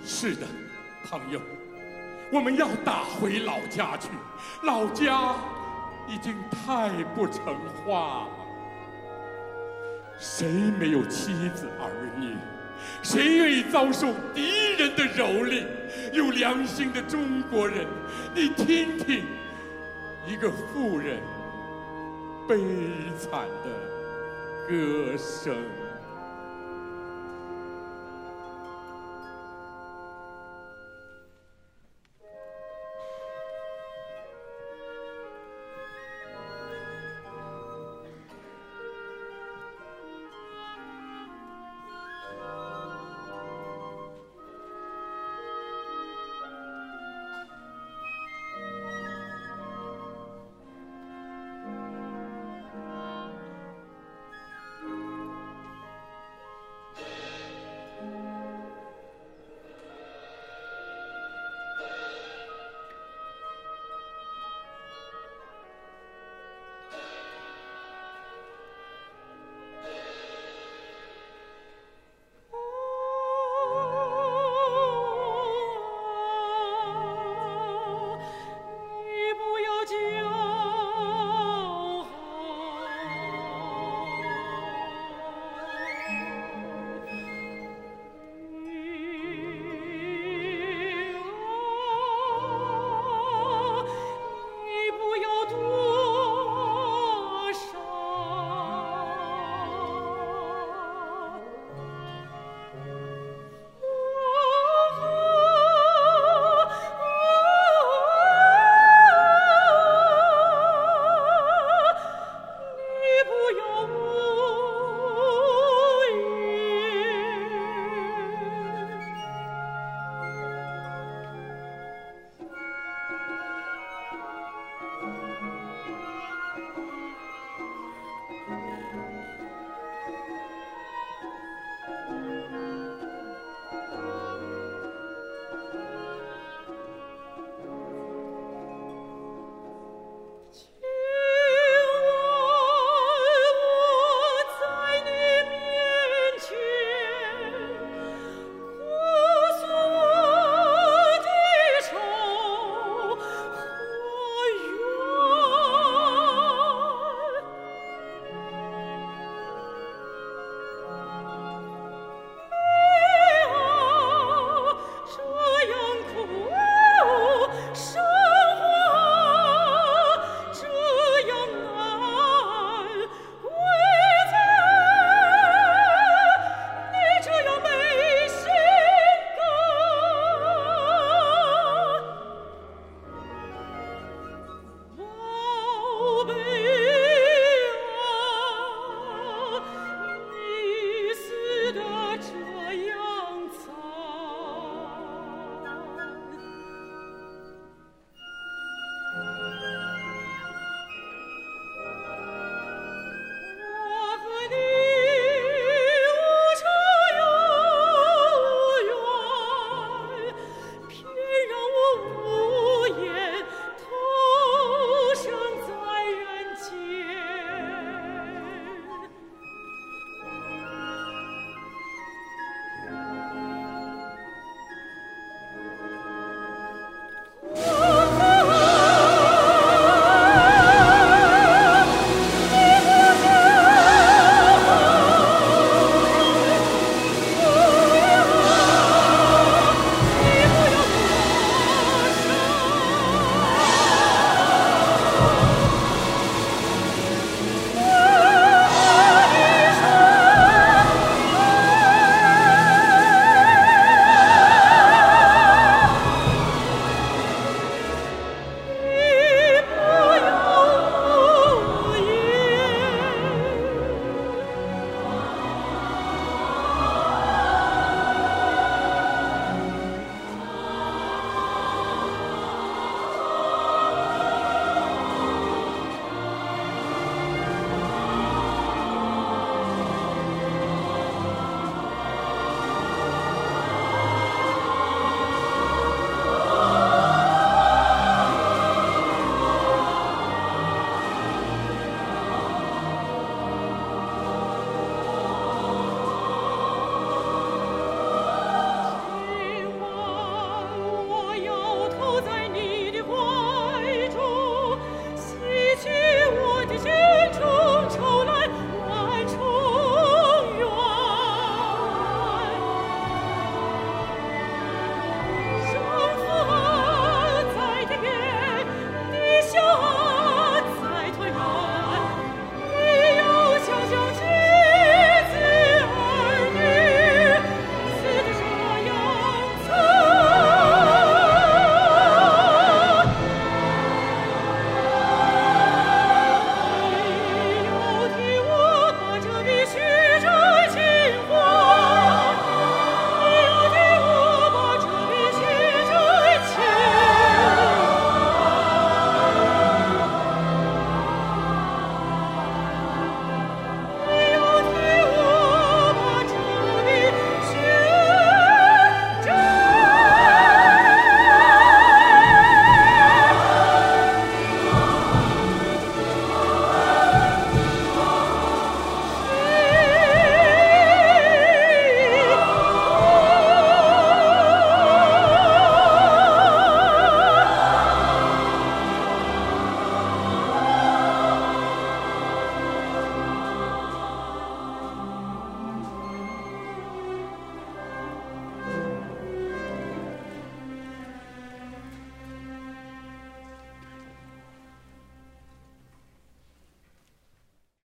[0.05, 0.47] 是的，
[1.09, 1.41] 朋友，
[2.31, 4.09] 我们要打回老家去。
[4.63, 5.35] 老家
[6.07, 8.29] 已经太不成话了。
[10.19, 10.47] 谁
[10.79, 12.37] 没有妻子儿女？
[13.03, 15.65] 谁愿意遭受敌人的蹂躏？
[16.13, 17.87] 有良心的中国人，
[18.35, 19.25] 你听听，
[20.27, 21.19] 一个妇人
[22.47, 22.59] 悲
[23.19, 25.57] 惨的歌声。